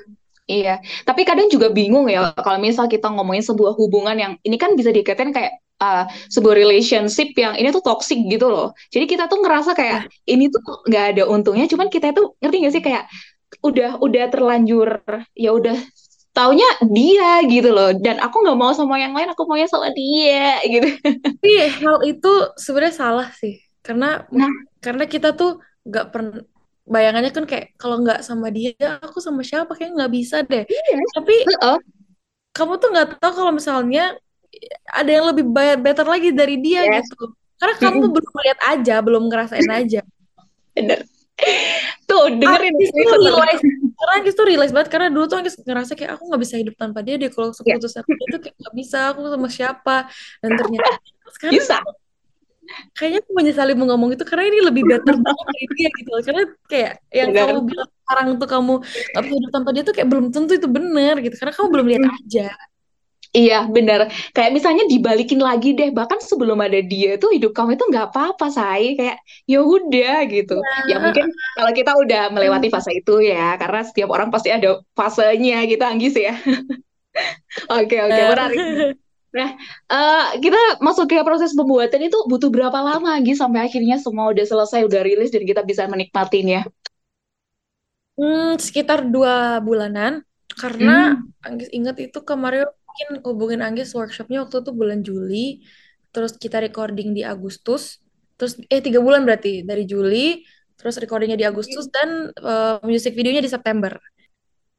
Iya, 0.50 0.82
tapi 1.06 1.30
kadang 1.30 1.46
juga 1.46 1.70
bingung 1.70 2.10
ya 2.10 2.34
kalau 2.34 2.58
misal 2.58 2.90
kita 2.90 3.06
ngomongin 3.14 3.46
sebuah 3.46 3.78
hubungan 3.78 4.18
yang 4.18 4.34
ini 4.42 4.58
kan 4.58 4.74
bisa 4.74 4.90
dikatain 4.90 5.30
kayak 5.30 5.62
uh, 5.78 6.10
sebuah 6.34 6.58
relationship 6.58 7.38
yang 7.38 7.54
ini 7.54 7.70
tuh 7.70 7.86
toxic 7.86 8.18
gitu 8.26 8.50
loh. 8.50 8.74
Jadi 8.90 9.06
kita 9.06 9.30
tuh 9.30 9.46
ngerasa 9.46 9.78
kayak 9.78 10.10
ini 10.26 10.50
tuh 10.50 10.62
nggak 10.90 11.06
ada 11.14 11.24
untungnya, 11.30 11.70
cuman 11.70 11.88
kita 11.94 12.18
tuh 12.18 12.34
ngerti 12.42 12.56
gak 12.66 12.74
sih 12.74 12.82
kayak 12.82 13.06
udah 13.62 13.98
udah 14.02 14.26
terlanjur 14.30 14.90
ya 15.34 15.50
udah 15.54 15.78
taunya 16.40 16.70
dia 16.88 17.44
gitu 17.44 17.70
loh. 17.70 17.92
Dan 17.92 18.16
aku 18.18 18.40
nggak 18.40 18.56
mau 18.56 18.72
sama 18.72 18.96
yang 18.96 19.12
lain, 19.12 19.28
aku 19.28 19.44
maunya 19.44 19.68
sama 19.68 19.92
dia 19.92 20.56
gitu. 20.64 20.88
tapi 21.04 21.52
hal 21.84 21.98
itu 22.08 22.32
sebenarnya 22.56 22.96
salah 22.96 23.28
sih 23.36 23.60
karena 23.84 24.24
Nah. 24.32 24.48
karena 24.80 25.04
kita 25.04 25.36
tuh 25.36 25.60
nggak 25.84 26.06
pernah 26.12 26.40
bayangannya 26.84 27.32
kan 27.32 27.46
kayak 27.46 27.76
kalau 27.76 28.02
nggak 28.02 28.24
sama 28.24 28.48
dia 28.50 28.74
aku 29.00 29.20
sama 29.22 29.46
siapa 29.46 29.76
kayak 29.78 29.94
nggak 29.94 30.12
bisa 30.12 30.42
deh 30.42 30.64
Iya. 30.66 30.98
tapi 31.16 31.36
Heeh. 31.46 31.78
kamu 32.52 32.74
tuh 32.82 32.90
nggak 32.92 33.08
tahu 33.22 33.32
kalau 33.36 33.52
misalnya 33.54 34.18
ada 34.90 35.12
yang 35.12 35.30
lebih 35.30 35.46
better 35.54 36.04
lagi 36.04 36.34
dari 36.34 36.58
dia 36.60 36.82
Yes. 36.82 37.06
gitu 37.08 37.30
karena 37.56 37.76
kamu 37.78 38.10
belum 38.10 38.34
lihat 38.42 38.60
aja 38.68 38.96
belum 39.00 39.24
ngerasain 39.30 39.70
aja 39.80 40.02
Bener. 40.76 41.04
Tuh 42.04 42.26
dengerin 42.36 42.74
bener. 42.74 42.90
realize 43.20 43.62
karena 44.00 44.32
tuh 44.32 44.46
realize 44.48 44.74
banget 44.74 44.90
karena 44.90 45.08
dulu 45.12 45.26
tuh 45.28 45.38
Angkis 45.40 45.56
ngerasa 45.62 45.94
kayak 45.94 46.12
aku 46.18 46.24
nggak 46.32 46.42
bisa 46.42 46.56
hidup 46.58 46.76
tanpa 46.76 47.00
dia 47.06 47.16
deh 47.16 47.30
kalau 47.30 47.52
Iya. 47.52 47.58
seputus 47.78 47.92
sama 47.94 48.10
dia 48.10 48.28
tuh 48.34 48.40
kayak 48.44 48.56
nggak 48.58 48.76
bisa 48.76 48.98
aku 49.14 49.20
sama 49.28 49.48
siapa 49.48 49.98
dan 50.42 50.50
ternyata 50.58 50.90
sekarang 51.36 51.54
Bisa. 51.56 51.78
kayaknya 52.94 53.20
aku 53.26 53.32
menyesali 53.34 53.74
mau 53.74 53.86
ngomong 53.90 54.10
itu 54.14 54.24
karena 54.26 54.44
ini 54.46 54.60
lebih 54.62 54.84
better 54.86 55.16
dari 55.50 55.66
dia 55.76 55.90
gitu 55.94 56.10
loh 56.10 56.22
karena 56.22 56.44
kayak 56.66 56.94
yang 57.12 57.30
Bener. 57.30 57.46
kamu 57.50 57.62
bilang 57.66 57.90
sekarang 58.00 58.28
tuh 58.38 58.48
kamu 58.50 58.74
nggak 58.82 59.24
bisa 59.26 59.36
hidup 59.38 59.52
tanpa 59.54 59.70
dia 59.74 59.84
tuh 59.86 59.94
kayak 59.94 60.08
belum 60.10 60.26
tentu 60.30 60.52
itu 60.56 60.68
bener 60.70 61.16
gitu 61.22 61.36
karena 61.38 61.54
kamu 61.54 61.68
belum 61.70 61.86
lihat 61.94 62.04
aja 62.10 62.48
Iya, 63.30 63.70
bener. 63.76 64.00
Kayak 64.34 64.52
misalnya 64.58 64.84
dibalikin 64.90 65.38
lagi 65.38 65.78
deh, 65.78 65.94
bahkan 65.94 66.18
sebelum 66.18 66.58
ada 66.66 66.82
dia 66.82 67.14
tuh 67.22 67.30
hidup 67.36 67.54
kamu 67.54 67.78
itu 67.78 67.86
nggak 67.92 68.06
apa-apa, 68.10 68.46
say. 68.50 68.98
Kayak 68.98 69.18
ya 69.46 69.58
udah 69.62 70.14
gitu. 70.34 70.54
Ya 70.90 70.98
mungkin 70.98 71.30
kalau 71.54 71.72
kita 71.78 71.92
udah 72.02 72.22
melewati 72.34 72.68
fase 72.74 72.90
itu 72.98 73.22
ya, 73.22 73.54
karena 73.62 73.86
setiap 73.86 74.10
orang 74.16 74.34
pasti 74.34 74.50
ada 74.50 74.82
fasenya 74.98 75.62
gitu, 75.70 75.84
Anggis 75.86 76.14
ya. 76.18 76.34
Oke, 77.70 77.96
oke, 78.06 78.22
menarik. 78.30 78.62
Nah, 79.30 79.50
eh, 79.94 80.24
kita 80.42 80.82
masuk 80.82 81.06
ke 81.10 81.22
proses 81.22 81.54
pembuatan 81.54 82.02
itu 82.02 82.18
butuh 82.30 82.50
berapa 82.50 82.80
lama, 82.82 83.14
Anggis, 83.18 83.38
sampai 83.42 83.62
akhirnya 83.70 83.98
semua 84.02 84.30
udah 84.34 84.46
selesai, 84.46 84.82
udah 84.90 85.02
rilis 85.06 85.30
dan 85.34 85.44
kita 85.46 85.62
bisa 85.66 85.86
menikmatinya? 85.86 86.66
Hmm, 88.18 88.60
sekitar 88.66 89.00
dua 89.14 89.64
bulanan 89.68 90.14
karena 90.62 90.92
Anggis 91.46 91.70
ingat 91.78 91.96
itu 92.06 92.20
kemarin 92.30 92.68
mungkin 92.90 93.08
hubungin 93.22 93.62
Anggis 93.62 93.94
workshopnya 93.94 94.44
waktu 94.44 94.66
itu 94.66 94.72
bulan 94.74 95.00
Juli 95.06 95.62
terus 96.10 96.34
kita 96.42 96.58
recording 96.58 97.14
di 97.14 97.22
Agustus 97.22 98.02
terus 98.34 98.58
eh 98.74 98.82
tiga 98.82 98.98
bulan 98.98 99.22
berarti 99.28 99.62
dari 99.62 99.86
Juli 99.86 100.42
terus 100.80 100.96
recordingnya 100.98 101.38
di 101.38 101.46
Agustus 101.46 101.86
dan 101.92 102.32
eh, 102.34 102.80
music 102.88 103.14
videonya 103.14 103.44
di 103.44 103.52
September. 103.52 103.94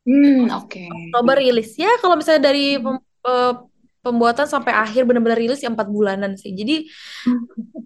Hmm, 0.09 0.49
oke. 0.57 0.81
Oktober 0.89 1.37
rilis. 1.37 1.77
Ya 1.77 1.93
kalau 2.01 2.17
misalnya 2.17 2.49
dari 2.51 2.81
pem- 2.81 3.05
eh, 3.05 3.53
pembuatan 4.01 4.49
sampai 4.49 4.73
akhir 4.73 5.05
benar-benar 5.05 5.37
rilis 5.37 5.61
ya 5.61 5.69
empat 5.69 5.93
bulanan 5.93 6.33
sih. 6.41 6.57
Jadi 6.57 6.89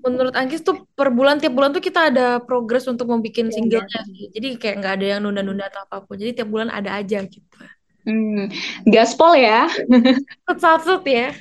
menurut 0.06 0.34
Anggis 0.38 0.62
tuh 0.62 0.86
per 0.94 1.10
bulan 1.10 1.42
tiap 1.42 1.58
bulan 1.58 1.74
tuh 1.74 1.82
kita 1.82 2.14
ada 2.14 2.38
progres 2.38 2.86
untuk 2.86 3.10
mau 3.10 3.18
bikin 3.18 3.50
Iya, 3.50 3.54
singlenya 3.58 4.00
jadi 4.30 4.46
kayak 4.60 4.74
nggak 4.78 4.92
ada 4.94 5.06
yang 5.16 5.20
nunda-nunda 5.26 5.66
atau 5.74 5.80
apa 5.90 6.06
pun. 6.06 6.14
Jadi 6.14 6.30
tiap 6.38 6.48
bulan 6.54 6.70
ada 6.70 7.02
aja 7.02 7.18
gitu 7.26 7.42
Hmm, 8.04 8.52
gaspol 8.84 9.32
ya. 9.40 9.68
Sat-sat 10.62 11.04
ya. 11.06 11.34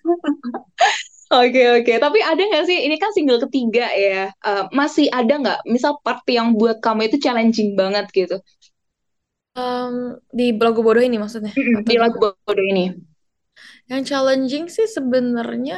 Oke 1.32 1.62
oke, 1.80 1.92
tapi 1.96 2.18
ada 2.20 2.42
nggak 2.44 2.64
sih? 2.68 2.78
Ini 2.84 2.96
kan 3.00 3.10
single 3.16 3.40
ketiga 3.48 3.88
ya. 3.96 4.28
Eh, 4.44 4.64
masih 4.76 5.08
ada 5.08 5.32
nggak? 5.40 5.58
Misal 5.64 5.96
part 6.04 6.20
yang 6.28 6.52
buat 6.60 6.76
kamu 6.84 7.08
itu 7.08 7.16
challenging 7.24 7.72
banget 7.72 8.04
gitu 8.12 8.36
Em, 9.56 9.94
di 10.38 10.44
lagu 10.64 10.80
bodoh 10.86 11.02
ini 11.08 11.16
maksudnya. 11.22 11.52
Atau 11.76 11.92
di 11.92 11.98
lagu 12.00 12.16
bodoh 12.46 12.64
ini? 12.72 12.84
Yang 13.90 14.02
challenging 14.10 14.64
sih 14.76 14.86
sebenarnya 14.96 15.74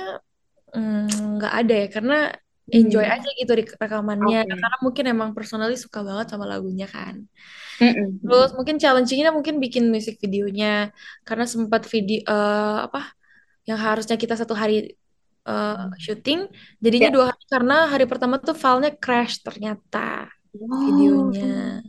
mm, 0.77 1.37
nggak 1.37 1.53
ada 1.61 1.75
ya 1.83 1.87
karena 1.97 2.15
enjoy 2.77 3.05
Hmm. 3.05 3.15
aja 3.15 3.29
gitu 3.41 3.53
di 3.61 3.65
rekamannya 3.83 4.39
Oke. 4.45 4.55
karena 4.61 4.77
mungkin 4.85 5.05
emang 5.13 5.31
personally 5.37 5.77
suka 5.85 6.01
banget 6.09 6.27
sama 6.33 6.47
lagunya 6.53 6.87
kan. 6.97 7.17
Mm-mm. 7.83 8.23
Terus 8.23 8.51
mungkin 8.55 8.77
challengingnya 8.79 9.31
mungkin 9.35 9.59
bikin 9.59 9.91
musik 9.91 10.21
videonya 10.23 10.95
karena 11.27 11.45
sempat 11.49 11.83
video 11.91 12.23
eh, 12.23 12.79
apa 12.87 13.11
yang 13.67 13.81
harusnya 13.81 14.15
kita 14.21 14.37
satu 14.37 14.55
hari 14.55 14.95
eh, 15.49 15.87
syuting 15.99 16.47
jadinya 16.79 17.09
Ya. 17.11 17.15
dua 17.15 17.25
hari 17.33 17.45
karena 17.51 17.77
hari 17.91 18.05
pertama 18.07 18.39
tuh 18.39 18.55
filenya 18.55 18.93
crash 18.95 19.43
ternyata 19.43 20.31
videonya. 20.55 21.83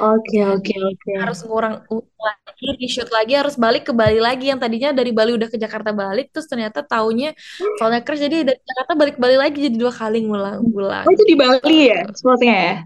Oke 0.00 0.40
oke 0.40 0.74
oke. 0.80 1.10
harus 1.12 1.44
ngurang 1.44 1.84
lagi, 2.16 2.66
reshoot 2.80 3.12
lagi, 3.12 3.36
harus 3.36 3.52
balik 3.60 3.84
ke 3.84 3.92
Bali 3.92 4.16
lagi 4.16 4.48
yang 4.48 4.56
tadinya 4.56 4.96
dari 4.96 5.12
Bali 5.12 5.36
udah 5.36 5.52
ke 5.52 5.60
Jakarta 5.60 5.92
balik, 5.92 6.32
terus 6.32 6.48
ternyata 6.48 6.80
taunya 6.80 7.36
filenya 7.76 8.00
crash 8.00 8.24
jadi 8.24 8.48
dari 8.48 8.56
Jakarta 8.64 8.92
balik 8.96 9.20
Bali 9.20 9.36
lagi 9.36 9.60
jadi 9.60 9.76
dua 9.76 9.92
kali 9.92 10.24
ngulang-ulang. 10.24 11.04
Oh 11.04 11.12
itu 11.12 11.24
di 11.28 11.36
Bali 11.36 11.92
ya, 11.92 12.08
sepertinya 12.16 12.56
ya? 12.56 12.76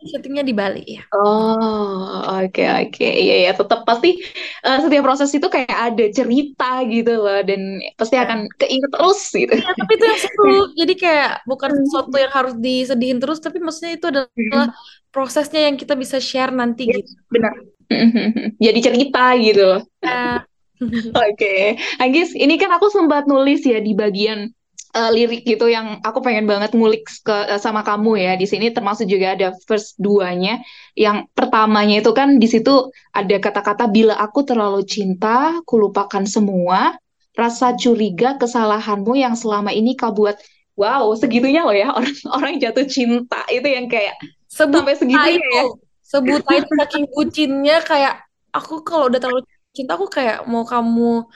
Syutingnya 0.00 0.44
di 0.46 0.54
Bali 0.56 0.84
ya. 0.96 1.02
Oh 1.12 2.40
oke 2.40 2.62
oke, 2.64 3.04
iya 3.04 3.34
ya. 3.48 3.52
Tetap 3.52 3.84
pasti 3.84 4.16
eh, 4.64 4.78
setiap 4.80 5.02
proses 5.04 5.28
itu 5.36 5.44
kayak 5.44 5.68
ada 5.92 6.04
cerita 6.08 6.80
gitu 6.88 7.20
loh, 7.20 7.40
dan 7.44 7.84
pasti 8.00 8.16
akan 8.16 8.48
keinget 8.56 8.90
terus 8.96 9.20
gitu. 9.34 9.52
Ya, 9.52 9.72
tapi 9.76 9.92
itu 10.00 10.04
yang 10.08 10.20
seru. 10.24 10.56
Jadi 10.80 10.94
kayak 10.96 11.30
bukan 11.44 11.70
sesuatu 11.84 12.16
yang 12.16 12.32
harus 12.32 12.54
disedihin 12.56 13.18
terus, 13.20 13.38
tapi 13.44 13.60
maksudnya 13.60 13.92
itu 14.00 14.06
adalah 14.08 14.72
prosesnya 15.12 15.68
yang 15.68 15.76
kita 15.76 15.94
bisa 15.98 16.16
share 16.16 16.54
nanti 16.54 16.88
Yes, 16.88 17.04
gitu. 17.04 17.10
benar. 17.28 17.54
Jadi 18.66 18.78
cerita 18.80 19.24
gitu 19.36 19.62
loh. 19.66 19.80
Ya. 20.00 20.46
Oke, 21.28 21.76
Anggis, 22.00 22.32
ini 22.32 22.56
kan 22.56 22.72
aku 22.72 22.88
sempat 22.88 23.28
nulis 23.28 23.60
ya 23.68 23.84
di 23.84 23.92
bagian 23.92 24.48
eh, 24.96 25.10
lirik 25.14 25.42
gitu 25.46 25.66
yang 25.70 25.98
aku 26.02 26.18
pengen 26.22 26.46
banget 26.50 26.74
ngulik 26.74 27.06
ke 27.22 27.36
eh, 27.50 27.60
sama 27.60 27.82
kamu 27.86 28.20
ya. 28.20 28.32
Di 28.38 28.46
sini 28.46 28.72
termasuk 28.74 29.06
juga 29.06 29.36
ada 29.38 29.48
verse 29.66 29.94
duanya. 29.98 30.62
Yang 30.98 31.30
pertamanya 31.36 32.02
itu 32.02 32.10
kan 32.10 32.38
di 32.42 32.48
situ 32.50 32.90
ada 33.14 33.36
kata-kata 33.38 33.86
bila 33.90 34.14
aku 34.18 34.42
terlalu 34.46 34.82
cinta, 34.86 35.58
kulupakan 35.64 36.24
semua, 36.26 36.96
rasa 37.34 37.74
curiga 37.78 38.36
kesalahanmu 38.40 39.14
yang 39.18 39.34
selama 39.38 39.70
ini 39.74 39.94
kau 39.98 40.12
buat. 40.14 40.38
Wow, 40.78 41.12
segitunya 41.12 41.60
loh 41.60 41.76
ya 41.76 41.92
orang 41.98 42.16
orang 42.32 42.52
jatuh 42.56 42.88
cinta 42.88 43.44
itu 43.52 43.68
yang 43.68 43.84
kayak 43.84 44.16
Sebut 44.50 44.82
sampai 44.82 44.96
segitunya 44.98 45.38
itu, 45.38 45.46
ya. 45.54 45.64
sebut 46.02 46.42
itu 46.42 46.72
saking 46.82 47.04
bucinnya 47.14 47.76
kayak 47.86 48.14
aku 48.50 48.82
kalau 48.82 49.06
udah 49.06 49.20
terlalu 49.22 49.46
cinta 49.70 49.94
aku 49.94 50.10
kayak 50.10 50.42
mau 50.50 50.66
kamu 50.66 51.30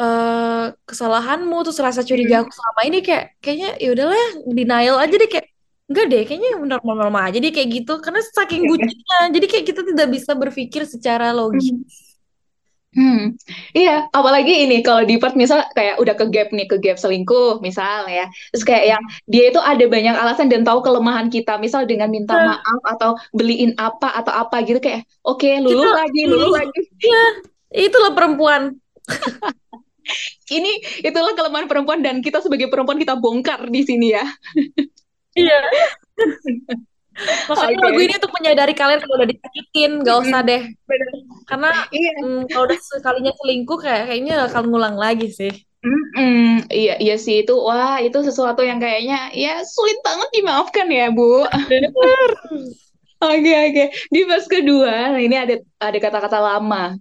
eh 0.00 0.64
kesalahanmu 0.88 1.56
terus 1.64 1.78
rasa 1.86 2.02
curiga 2.08 2.34
aku 2.44 2.52
selama 2.58 2.80
ini 2.88 2.98
kayak 3.06 3.24
kayaknya 3.42 3.68
ya 3.82 3.88
udahlah 3.94 4.22
denial 4.58 4.96
aja 5.02 5.14
deh 5.22 5.28
kayak 5.32 5.46
enggak 5.88 6.04
deh 6.12 6.22
kayaknya 6.28 6.48
normal-normal 6.72 7.22
aja 7.28 7.38
deh 7.44 7.52
kayak 7.56 7.68
gitu 7.76 7.92
karena 8.04 8.20
saking 8.36 8.62
bucinnya 8.70 9.16
jadi 9.34 9.46
kayak 9.50 9.64
kita 9.70 9.80
tidak 9.90 10.06
bisa 10.16 10.32
berpikir 10.42 10.82
secara 10.94 11.26
logis 11.38 11.72
Hmm, 12.96 13.36
iya, 13.76 14.08
apalagi 14.08 14.64
ini 14.64 14.80
kalau 14.80 15.04
di 15.04 15.20
part 15.20 15.36
misal 15.36 15.60
kayak 15.76 16.00
udah 16.00 16.16
ke 16.16 16.24
gap 16.32 16.48
nih, 16.56 16.64
ke 16.64 16.76
gap 16.80 16.96
selingkuh 16.96 17.60
misal 17.60 18.08
ya. 18.08 18.24
Terus 18.56 18.64
kayak 18.64 18.84
yang 18.96 19.02
dia 19.28 19.52
itu 19.52 19.60
ada 19.60 19.84
banyak 19.84 20.16
alasan 20.16 20.48
dan 20.48 20.64
tahu 20.64 20.80
kelemahan 20.80 21.28
kita, 21.28 21.60
misal 21.60 21.84
dengan 21.84 22.08
minta 22.08 22.32
Nah. 22.32 22.56
maaf 22.56 22.80
atau 22.96 23.10
beliin 23.36 23.76
apa 23.76 24.16
atau 24.16 24.32
apa 24.32 24.64
gitu 24.64 24.80
kayak 24.80 25.04
oke 25.28 25.44
luluh 25.60 25.76
Kita 25.76 25.92
lagi, 25.92 26.20
luluh 26.24 26.40
luluh. 26.48 26.56
lagi. 26.56 26.80
Iya, 27.04 27.24
itulah 27.84 28.12
perempuan 28.16 28.62
Ini 30.46 31.02
itulah 31.02 31.34
kelemahan 31.34 31.66
perempuan 31.66 32.00
dan 32.00 32.22
kita 32.22 32.38
sebagai 32.38 32.70
perempuan 32.70 32.98
kita 33.02 33.18
bongkar 33.18 33.66
di 33.66 33.82
sini 33.82 34.14
ya. 34.14 34.24
iya 35.36 35.58
Makanya 37.48 37.76
Oke. 37.80 37.84
lagu 37.88 38.00
ini 38.04 38.14
untuk 38.20 38.32
menyadari 38.36 38.74
kalian 38.76 39.00
kalau 39.00 39.14
udah 39.24 39.28
disakitin, 39.32 39.90
gak 40.04 40.16
usah 40.20 40.40
deh. 40.44 40.62
Karena 41.48 41.70
Iya. 41.88 42.12
mm, 42.20 42.40
kalau 42.52 42.64
udah 42.68 42.78
sekalinya 42.78 43.32
selingkuh 43.40 43.78
kayak 43.80 44.02
kayaknya 44.12 44.34
akan 44.52 44.64
ngulang 44.68 44.96
lagi 45.00 45.32
sih. 45.32 45.52
Mm-mm. 45.80 46.66
Iya, 46.68 46.98
iya 46.98 47.16
sih 47.16 47.46
itu. 47.46 47.54
Wah, 47.56 48.02
itu 48.02 48.18
sesuatu 48.20 48.60
yang 48.66 48.82
kayaknya 48.82 49.30
ya 49.32 49.62
sulit 49.64 49.96
banget 50.02 50.28
dimaafkan 50.34 50.86
ya, 50.90 51.08
Bu. 51.14 51.46
Oke, 53.16 53.48
oke. 53.48 53.84
Di 54.12 54.20
verse 54.28 54.44
kedua, 54.44 55.16
ini 55.16 55.32
ada 55.40 55.56
ada 55.80 55.98
kata-kata 55.98 56.36
lama. 56.36 57.00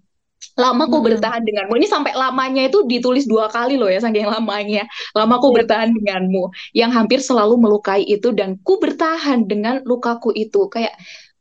Lama 0.56 0.84
ku 0.92 0.98
Mm-mm. 0.98 1.06
bertahan 1.06 1.42
denganmu. 1.48 1.74
Ini 1.80 1.88
sampai 1.90 2.14
lamanya 2.16 2.62
itu 2.70 2.86
ditulis 2.92 3.26
dua 3.26 3.46
kali 3.52 3.76
loh 3.82 3.90
ya, 3.92 4.00
saking 4.04 4.28
lamanya. 4.30 4.86
Lama 5.18 5.36
ku 5.44 5.50
Iya. 5.50 5.58
bertahan 5.58 5.90
denganmu. 5.98 6.44
Yang 6.78 6.92
hampir 6.98 7.20
selalu 7.24 7.56
melukai 7.64 8.04
itu 8.06 8.30
dan 8.36 8.60
ku 8.66 8.78
bertahan 8.84 9.46
dengan 9.50 9.82
lukaku 9.90 10.30
itu. 10.36 10.70
Kayak 10.74 10.94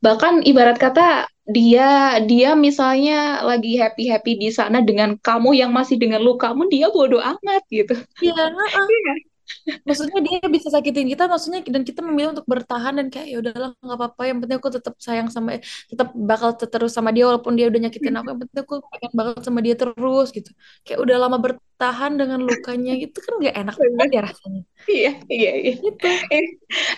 bahkan 0.03 0.43
ibarat 0.45 0.77
kata 0.77 1.25
dia 1.45 2.17
dia 2.29 2.57
misalnya 2.57 3.41
lagi 3.45 3.77
happy-happy 3.77 4.31
di 4.41 4.49
sana 4.49 4.81
dengan 4.81 5.13
kamu 5.21 5.49
yang 5.61 5.71
masih 5.77 5.95
dengan 6.01 6.21
lukamu, 6.25 6.65
dia 6.73 6.89
bodoh 6.89 7.21
amat 7.21 7.61
gitu. 7.69 7.93
Iya, 8.23 8.33
heeh. 8.57 8.89
Maksudnya 9.87 10.19
dia 10.25 10.37
bisa 10.51 10.67
sakitin 10.73 11.05
kita, 11.11 11.23
maksudnya 11.31 11.59
dan 11.65 11.83
kita 11.87 11.99
memilih 12.05 12.37
untuk 12.37 12.47
bertahan 12.47 12.93
dan 12.99 13.07
kayak 13.13 13.27
ya 13.31 13.37
udahlah 13.41 13.69
nggak 13.79 13.97
apa-apa. 13.97 14.21
Yang 14.29 14.37
penting 14.45 14.57
aku 14.61 14.69
tetap 14.73 14.93
sayang 15.01 15.27
sama, 15.33 15.59
tetap 15.91 16.07
bakal 16.13 16.49
terus 16.57 16.91
sama 16.95 17.09
dia 17.15 17.25
walaupun 17.29 17.53
dia 17.57 17.65
udah 17.71 17.79
nyakitin 17.87 18.15
aku. 18.19 18.27
Yang 18.33 18.39
penting 18.47 18.61
aku 18.65 18.75
pengen 18.91 19.11
banget 19.15 19.41
sama 19.45 19.59
dia 19.65 19.75
terus 19.77 20.27
gitu. 20.33 20.49
Kayak 20.85 20.99
udah 21.05 21.15
lama 21.21 21.37
bertahan 21.41 22.11
dengan 22.15 22.39
lukanya 22.43 22.91
gitu 22.99 23.17
kan 23.19 23.33
nggak 23.41 23.55
enak 23.61 23.75
banget 23.75 24.09
ya 24.11 24.21
rasanya. 24.27 24.61
Iya, 24.85 25.11
iya, 25.31 25.51
iya. 25.61 25.73
Gitu. 25.81 26.07
Eh, 26.29 26.45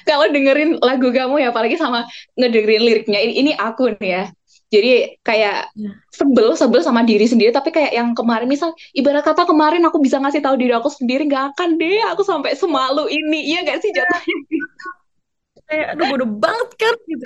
kalau 0.08 0.26
dengerin 0.34 0.78
lagu 0.84 1.08
kamu 1.12 1.36
ya, 1.44 1.48
apalagi 1.56 1.76
sama 1.80 2.04
ngedengerin 2.36 2.84
liriknya, 2.84 3.20
ini, 3.24 3.34
ini 3.42 3.52
aku 3.56 3.96
nih 4.00 4.10
ya. 4.12 4.24
Jadi 4.68 5.16
kayak 5.24 5.72
Ya. 5.80 5.92
sebel, 6.12 6.58
sebel 6.60 6.82
sama 6.84 7.02
diri 7.08 7.24
sendiri, 7.24 7.56
tapi 7.56 7.72
kayak 7.72 7.96
yang 7.96 8.12
kemarin, 8.12 8.52
misal 8.52 8.76
ibarat 8.92 9.24
kata 9.24 9.48
kemarin 9.48 9.80
aku 9.88 10.02
bisa 10.04 10.20
ngasih 10.20 10.44
tahu 10.44 10.60
diri 10.60 10.76
aku 10.76 10.92
sendiri, 10.92 11.24
nggak 11.24 11.56
akan 11.56 11.80
deh 11.80 12.04
aku 12.12 12.24
sampai 12.28 12.52
semalu 12.58 13.08
ini, 13.08 13.48
iya 13.54 13.64
nggak 13.64 13.80
sih 13.80 13.92
jatuhnya? 13.96 14.20
Kayak 15.68 15.88
aduh 16.00 16.06
bodoh 16.08 16.30
banget 16.32 16.70
kan 16.80 16.96
gitu. 17.12 17.26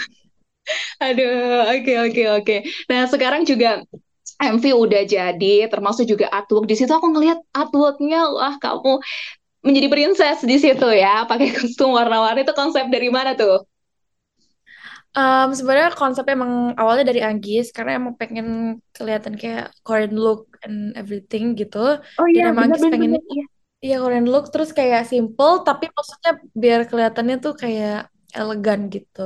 Aduh, 1.02 1.66
oke, 1.78 1.94
oke, 2.10 2.24
oke. 2.42 2.56
Nah, 2.90 3.06
sekarang 3.10 3.46
juga 3.46 3.82
MV 4.42 4.66
udah 4.74 5.02
jadi, 5.06 5.70
termasuk 5.70 6.10
juga 6.10 6.30
artwork. 6.30 6.66
Di 6.66 6.74
situ 6.78 6.90
aku 6.90 7.10
ngelihat 7.14 7.38
artworknya, 7.54 8.30
wah 8.34 8.58
kamu 8.58 9.02
menjadi 9.62 9.88
princess 9.94 10.42
di 10.42 10.58
situ 10.58 10.88
ya, 10.90 11.26
pakai 11.30 11.54
kostum 11.54 11.94
warna-warni 11.94 12.42
itu 12.46 12.54
konsep 12.58 12.90
dari 12.90 13.14
mana 13.14 13.38
tuh? 13.38 13.62
Em, 15.18 15.48
sebenarnya 15.58 15.92
konsepnya 16.00 16.34
emang 16.40 16.54
awalnya 16.80 17.06
dari 17.12 17.22
Anggis 17.28 17.66
karena 17.76 17.92
emang 18.00 18.14
pengen 18.22 18.48
kelihatan 18.96 19.34
kayak 19.42 19.66
Korean 19.86 20.14
look 20.24 20.42
and 20.66 20.96
everything 21.00 21.44
gitu. 21.60 21.78
Oh 22.20 22.28
Dan 22.34 22.42
iya, 22.42 22.48
emang 22.52 22.64
Anggis 22.66 22.86
pengennya 22.92 23.20
Iya. 23.32 23.44
iya 23.86 23.96
Korean 24.04 24.28
look 24.32 24.46
terus 24.54 24.70
kayak 24.80 25.02
simple 25.12 25.54
tapi 25.68 25.86
maksudnya 25.98 26.32
biar 26.64 26.80
kelihatannya 26.90 27.36
tuh 27.46 27.54
kayak 27.64 27.94
elegan 28.40 28.82
gitu. 28.96 29.20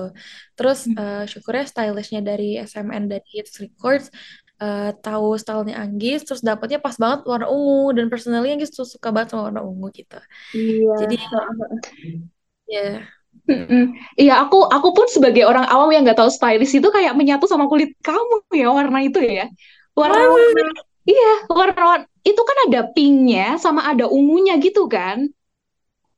Terus 0.58 0.80
Hmm. 0.86 0.95
eh, 1.00 1.24
syukurnya 1.32 1.65
stylishnya 1.71 2.19
dari 2.30 2.45
SMN 2.69 3.04
dari 3.12 3.28
Hits 3.36 3.56
Records 3.63 4.06
eh, 4.63 4.84
tahu 5.06 5.28
stylenya 5.41 5.76
Anggis 5.84 6.19
terus 6.28 6.41
dapetnya 6.50 6.80
pas 6.86 6.95
banget 7.04 7.19
warna 7.32 7.48
ungu 7.56 7.93
dan 7.98 8.06
personally 8.12 8.50
Anggis 8.54 8.71
tuh 8.78 8.86
suka 8.93 9.08
banget 9.15 9.30
sama 9.34 9.43
warna 9.54 9.62
ungu 9.69 9.88
gitu. 10.00 10.15
Iya. 10.58 10.95
Jadi 11.00 11.15
ya 12.67 12.82
Mm-mm. 12.82 13.08
Iya, 14.17 14.34
aku 14.45 14.58
aku 14.65 14.88
pun 14.98 15.08
sebagai 15.12 15.45
orang 15.45 15.65
awam 15.69 15.89
yang 15.93 16.02
nggak 16.06 16.17
tahu 16.17 16.32
stylist 16.34 16.74
itu 16.74 16.89
kayak 16.89 17.13
menyatu 17.13 17.45
sama 17.45 17.69
kulit 17.69 17.93
kamu 18.02 18.41
ya 18.56 18.67
warna 18.74 19.00
itu 19.06 19.19
ya. 19.21 19.45
Warna-warna 19.95 20.65
iya, 21.06 21.32
warna 21.48 21.84
itu 22.26 22.41
kan 22.41 22.58
ada 22.67 22.80
pinknya 22.91 23.56
sama 23.62 23.86
ada 23.86 24.10
ungunya 24.10 24.58
gitu 24.60 24.89
kan. 24.89 25.30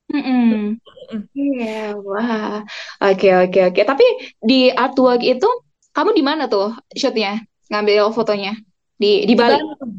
Mm-mm. 0.07 0.79
Mm-mm. 1.11 1.21
Iya, 1.35 1.99
wah. 1.99 2.63
Oke, 3.03 3.27
oke, 3.43 3.59
oke. 3.69 3.81
Tapi 3.83 4.05
di 4.39 4.71
artwork 4.71 5.19
itu 5.19 5.47
kamu 5.91 6.15
di 6.15 6.23
mana 6.23 6.47
tuh 6.47 6.71
shootnya? 6.95 7.43
Ngambil 7.67 8.15
fotonya? 8.15 8.55
Di 8.95 9.27
di 9.27 9.33
di 9.33 9.33
Bali. 9.35 9.59
Bandung 9.59 9.93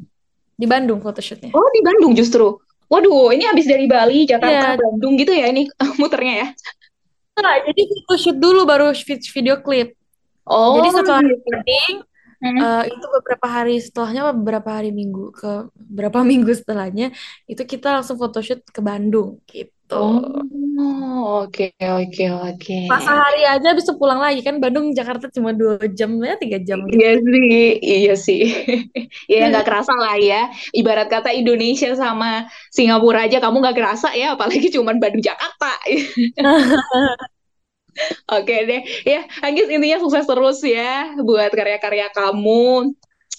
di 0.59 0.67
Bandung 0.67 0.99
photoshootnya. 1.05 1.55
Oh, 1.55 1.69
di 1.71 1.81
Bandung 1.87 2.13
justru. 2.19 2.59
Waduh, 2.89 3.31
ini 3.37 3.45
habis 3.45 3.69
dari 3.69 3.85
Bali, 3.85 4.25
Jakarta, 4.25 4.75
Iya. 4.75 4.81
Bandung 4.81 5.15
gitu 5.21 5.33
ya 5.37 5.53
ini 5.53 5.69
muternya 6.01 6.35
ya. 6.43 6.49
Nah, 7.39 7.63
jadi 7.71 7.83
photoshoot 8.05 8.37
dulu 8.37 8.67
baru 8.67 8.91
vid- 8.93 9.31
video 9.31 9.63
klip. 9.63 9.95
Oh, 10.49 10.81
Jadi 10.81 10.89
setelah 10.97 11.21
gitu. 11.23 11.45
wedding, 11.45 11.95
Mm. 12.39 12.59
eh, 12.63 12.85
itu 12.95 13.07
beberapa 13.19 13.47
hari 13.51 13.83
setelahnya, 13.83 14.31
apa 14.31 14.33
beberapa 14.35 14.71
hari 14.71 14.95
minggu 14.95 15.35
ke 15.35 15.69
beberapa 15.75 16.23
minggu 16.31 16.51
setelahnya, 16.55 17.11
itu 17.51 17.63
kita 17.67 17.99
langsung 17.99 18.15
photoshoot 18.19 18.63
ke 18.63 18.81
Bandung 18.81 19.43
gitu. 19.47 19.75
Oh, 19.89 21.45
oke, 21.49 21.73
oke, 21.81 22.25
oke. 22.29 22.79
Pas 22.93 23.01
sehari 23.01 23.43
aja 23.49 23.73
bisa 23.73 23.97
pulang 23.97 24.21
lagi 24.21 24.45
kan 24.45 24.61
Bandung 24.61 24.93
Jakarta 24.93 25.33
cuma 25.33 25.57
dua 25.57 25.81
jam 25.97 26.13
ya 26.21 26.37
tiga 26.37 26.61
jam 26.61 26.85
gitu. 26.85 27.01
Iya 27.01 27.13
sih, 27.25 27.73
iya 27.81 28.15
sih. 28.15 28.43
Ya 29.33 29.49
nggak 29.49 29.65
kerasa 29.65 29.93
lah 29.97 30.17
ya. 30.21 30.53
Ibarat 30.77 31.09
kata 31.09 31.33
Indonesia 31.33 31.89
sama 31.97 32.53
Singapura 32.69 33.25
aja 33.25 33.41
kamu 33.41 33.65
nggak 33.65 33.77
kerasa 33.77 34.13
ya, 34.13 34.37
apalagi 34.37 34.69
cuman 34.77 35.01
Bandung 35.01 35.25
Jakarta. 35.25 35.73
Oke 38.31 38.57
deh, 38.69 38.83
ya 39.03 39.27
Anggis 39.43 39.67
intinya 39.73 39.99
sukses 39.99 40.23
terus 40.29 40.63
ya 40.63 41.17
buat 41.19 41.51
karya-karya 41.51 42.13
kamu. 42.13 42.93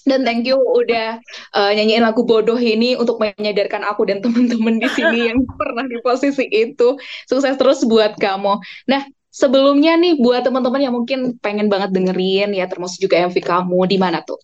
Dan 0.08 0.24
thank 0.24 0.44
you 0.48 0.56
udah 0.56 1.20
uh, 1.56 1.70
nyanyiin 1.72 2.04
lagu 2.04 2.24
bodoh 2.24 2.56
ini 2.56 2.96
untuk 2.96 3.20
menyadarkan 3.20 3.84
aku 3.84 4.08
dan 4.08 4.24
teman-teman 4.24 4.80
di 4.80 4.88
sini 4.92 5.18
yang 5.32 5.44
pernah 5.56 5.84
di 5.86 5.98
posisi 6.00 6.44
itu. 6.50 6.96
Sukses 7.28 7.56
terus 7.56 7.84
buat 7.84 8.16
kamu. 8.16 8.60
Nah, 8.88 9.02
sebelumnya 9.30 9.94
nih 9.96 10.18
buat 10.18 10.42
teman-teman 10.42 10.82
yang 10.82 10.94
mungkin 10.94 11.38
pengen 11.38 11.70
banget 11.70 11.94
dengerin 11.94 12.50
ya 12.50 12.66
termasuk 12.66 12.98
juga 12.98 13.30
MV 13.30 13.36
kamu 13.38 13.78
di 13.86 13.96
mana 13.96 14.20
tuh? 14.26 14.38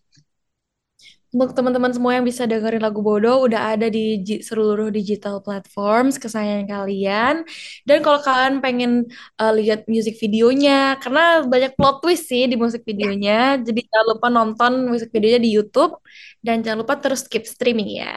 Untuk 1.34 1.58
teman-teman 1.58 1.90
semua 1.90 2.16
yang 2.16 2.24
bisa 2.24 2.46
dengerin 2.46 2.80
lagu 2.80 3.02
bodoh 3.02 3.44
udah 3.44 3.74
ada 3.74 3.90
di 3.90 4.22
seluruh 4.40 4.94
digital 4.94 5.42
platforms 5.42 6.22
kesayangan 6.22 6.66
kalian. 6.70 7.34
Dan 7.82 7.98
kalau 8.00 8.22
kalian 8.22 8.62
pengen 8.62 9.10
uh, 9.42 9.52
lihat 9.52 9.90
music 9.90 10.16
videonya, 10.22 10.96
karena 11.02 11.42
banyak 11.42 11.74
plot 11.74 12.00
twist 12.00 12.30
sih 12.30 12.46
di 12.46 12.54
musik 12.54 12.86
videonya, 12.86 13.58
jadi 13.58 13.80
jangan 13.84 14.06
lupa 14.14 14.26
nonton 14.30 14.72
musik 14.86 15.10
videonya 15.10 15.40
di 15.42 15.50
YouTube 15.50 15.98
dan 16.40 16.62
jangan 16.62 16.86
lupa 16.86 16.94
terus 17.02 17.26
skip 17.26 17.44
streaming 17.44 18.00
ya. 18.06 18.14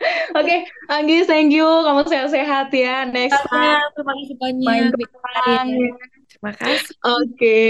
Oke, 0.38 0.64
Anggis, 0.88 1.28
thank 1.28 1.52
you. 1.52 1.66
Kamu 1.66 2.08
sehat-sehat 2.08 2.72
ya. 2.72 3.04
Next 3.08 3.40
time 3.48 3.84
Terima 3.92 4.12
kasih 4.16 4.36
banyak. 4.40 4.64
main. 4.64 5.68
Terima 6.30 6.52
kasih. 6.56 6.94
Oke, 7.04 7.60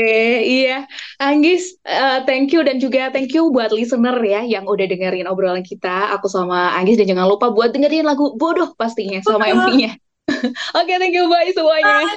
iya. 0.47 0.87
Anggis, 1.19 1.75
eh, 1.83 2.23
thank 2.23 2.55
you 2.55 2.63
dan 2.63 2.79
juga 2.79 3.11
thank 3.11 3.35
you 3.35 3.51
buat 3.51 3.75
listener 3.75 4.15
ya 4.23 4.47
yang 4.47 4.63
udah 4.71 4.87
dengerin 4.87 5.27
obrolan 5.27 5.67
kita. 5.67 6.15
Aku 6.15 6.31
sama 6.31 6.79
Anggis 6.79 7.01
dan 7.03 7.11
jangan 7.11 7.27
lupa 7.27 7.51
buat 7.51 7.75
dengerin 7.75 8.07
lagu 8.07 8.39
Bodoh 8.39 8.71
pastinya 8.79 9.19
sama. 9.27 9.51
MV-nya. 9.51 9.99
Oke, 10.79 10.93
thank 11.03 11.11
you, 11.17 11.27
bye 11.27 11.51
semuanya. 11.51 12.15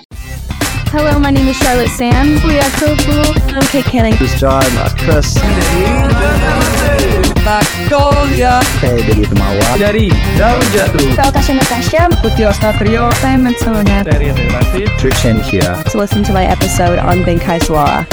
Hello, 0.94 1.18
my 1.18 1.34
name 1.34 1.50
is 1.50 1.58
Charlotte 1.58 1.90
Sam. 1.90 2.38
We 2.46 2.62
are 2.62 2.74
so 2.78 2.94
cool. 3.02 3.34
I'm 3.58 3.66
Kate 3.74 3.90
Canning. 3.90 4.14
This 4.22 4.38
is 4.38 4.38
John, 4.38 4.62
uh, 4.78 4.94
Chris. 4.94 5.34
Magnolia 7.44 8.64
Saya 8.80 9.04
dari 9.04 9.28
Temawa 9.28 9.70
Dari 9.76 10.08
Daun 10.40 10.64
Jatuh. 10.72 11.12
Salkasya 11.12 11.54
Natasha 11.60 12.02
Putri 12.24 12.48
Ostatrio 12.48 13.12
Saya 13.20 13.36
Metsonet 13.36 14.08
Dari 14.08 14.32
Relasi 14.32 14.88
Trishan 14.96 15.44
here 15.44 15.76
So 15.92 16.00
listen 16.00 16.24
to 16.24 16.32
my 16.32 16.48
episode 16.48 17.04
on 17.04 17.20
Bengkai 17.28 17.60
Suara. 17.60 18.08